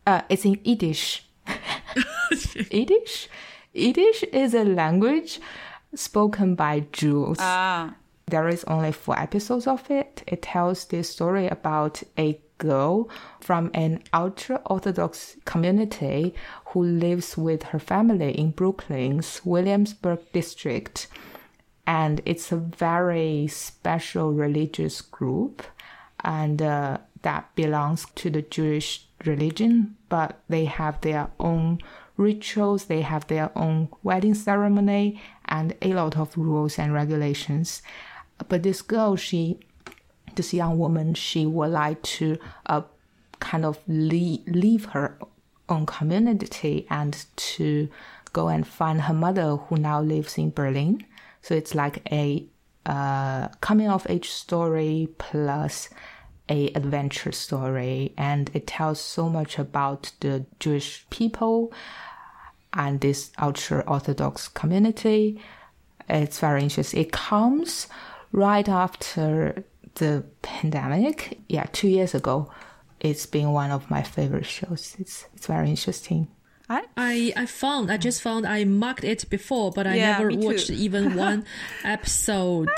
[0.07, 1.27] uh, it's in Yiddish.
[2.71, 3.29] Yiddish?
[3.75, 5.41] Yiddish is a language
[5.95, 7.37] spoken by Jews.
[7.39, 7.97] Ah,
[8.29, 10.23] There is only four episodes of it.
[10.27, 13.09] It tells this story about a girl
[13.41, 16.35] from an ultra Orthodox community
[16.71, 21.09] who lives with her family in Brooklyn's Williamsburg district.
[21.87, 25.63] And it's a very special religious group,
[26.25, 31.79] and uh, that belongs to the Jewish religion, but they have their own
[32.17, 37.83] rituals, they have their own wedding ceremony, and a lot of rules and regulations.
[38.49, 39.59] But this girl, she,
[40.37, 42.83] this young woman, she would like to uh,
[43.41, 45.19] kind of leave, leave her
[45.69, 47.89] own community and to
[48.33, 51.05] go and find her mother, who now lives in Berlin.
[51.43, 52.47] So it's like a
[52.87, 55.89] uh, coming of age story plus
[56.49, 61.73] a adventure story, and it tells so much about the Jewish people
[62.75, 65.41] and this ultra orthodox community.
[66.09, 67.01] It's very interesting.
[67.01, 67.87] It comes
[68.33, 69.65] right after
[69.97, 71.39] the pandemic.
[71.49, 72.51] Yeah, two years ago.
[73.01, 74.97] It's been one of my favorite shows.
[74.99, 76.29] It's it's very interesting.
[76.71, 80.29] I, I, I found, I just found I marked it before, but I Yeah, never
[80.29, 80.47] me too.
[80.47, 81.45] watched even one
[81.85, 82.71] episode.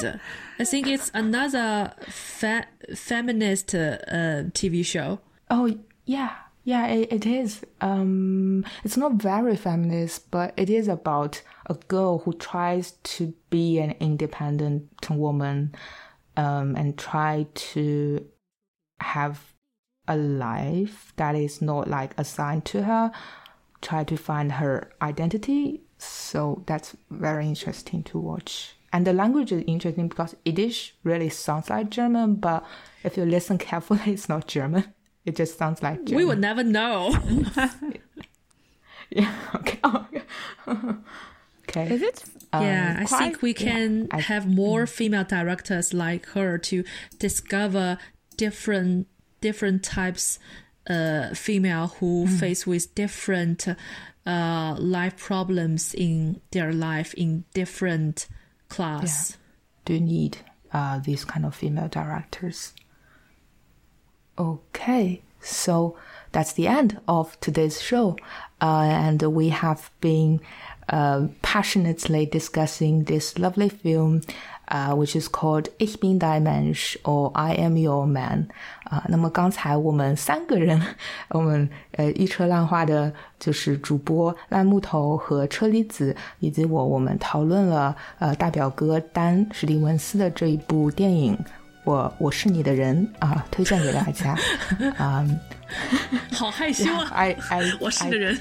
[0.59, 2.65] I think it's another fe-
[2.97, 3.99] feminist uh,
[4.53, 5.21] TV show.
[5.51, 5.73] Oh
[6.05, 6.33] yeah,
[6.65, 7.61] yeah, it, it is.
[7.81, 13.79] Um, it's not very feminist, but it is about a girl who tries to be
[13.79, 15.75] an independent woman,
[16.37, 18.27] um, and try to
[19.01, 19.53] have
[20.09, 23.11] a life that is not like assigned to her.
[23.83, 25.83] Try to find her identity.
[25.99, 28.75] So that's very interesting to watch.
[28.93, 32.65] And the language is interesting because Yiddish really sounds like German, but
[33.03, 34.95] if you listen carefully, it's not German.
[35.25, 36.17] It just sounds like German.
[36.17, 37.15] We would never know.
[39.11, 39.33] Yeah.
[39.55, 39.81] Okay.
[41.69, 41.93] okay.
[41.95, 42.25] is it?
[42.55, 46.85] yeah, I think we can I- have more female directors like her to
[47.19, 47.99] discover
[48.37, 49.07] different
[49.41, 50.39] different types
[50.89, 53.67] uh female who face with different
[54.27, 58.27] uh life problems in their life in different
[58.69, 59.37] class.
[59.85, 60.39] do you need
[60.73, 62.75] uh, these kind of female directors.
[64.39, 65.97] Okay, so
[66.33, 68.17] that's the end of today's show.
[68.61, 70.41] Uh, and we have been
[70.88, 74.22] uh, passionately discussing this lovely film,
[74.68, 78.48] uh, which is called Ich bin dein Mensch or I am your man.
[78.84, 80.82] 啊、那么刚才我们三个人，
[81.30, 91.38] 我们呃一车烂话的，就是主播烂木头和车厘子，以及我，我们讨论了呃大表哥丹史蒂文斯的这一部电影。
[91.84, 94.38] 我我是你的人啊，推荐给大家
[94.98, 95.26] 啊。
[96.34, 97.10] 好害羞啊！
[97.14, 98.38] I I 我是 I- 的人。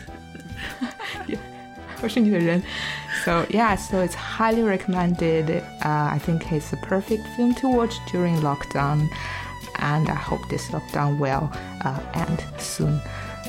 [2.03, 2.63] 我是你的人。
[3.25, 5.63] So yeah, so it's highly recommended.
[5.83, 9.09] Uh, I think it's a perfect film to watch during lockdown,
[9.77, 11.51] and I hope this lockdown will
[11.85, 13.01] uh, end soon.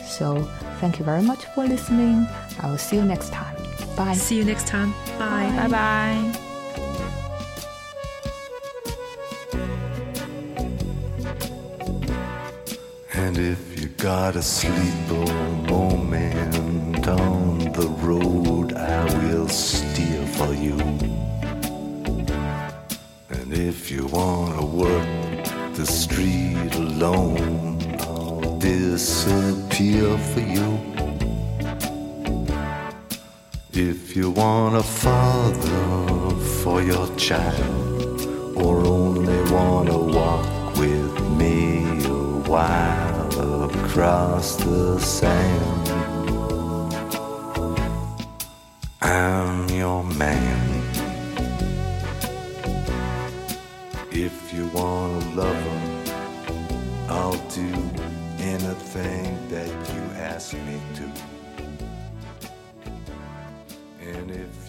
[0.06, 0.48] So
[0.80, 2.28] thank you very much for listening.
[2.62, 3.56] I will see you next time.
[3.96, 4.16] Bye.
[4.16, 4.94] See you next time.
[5.18, 5.52] Bye.
[5.56, 6.52] Bye bye.
[13.14, 15.32] And if you got a sleeper
[15.70, 16.35] moment on
[17.77, 20.79] the road, I will steer for you.
[23.29, 30.81] And if you wanna work the street alone, I'll disappear for you.
[33.73, 36.31] If you want a father
[36.63, 45.86] for your child, or only want to walk with me a while across the sand,
[49.07, 50.83] I'm your man.
[54.11, 56.05] If you want to love him,
[57.09, 57.73] I'll do
[58.41, 61.13] anything that you ask me to.
[64.01, 64.66] And if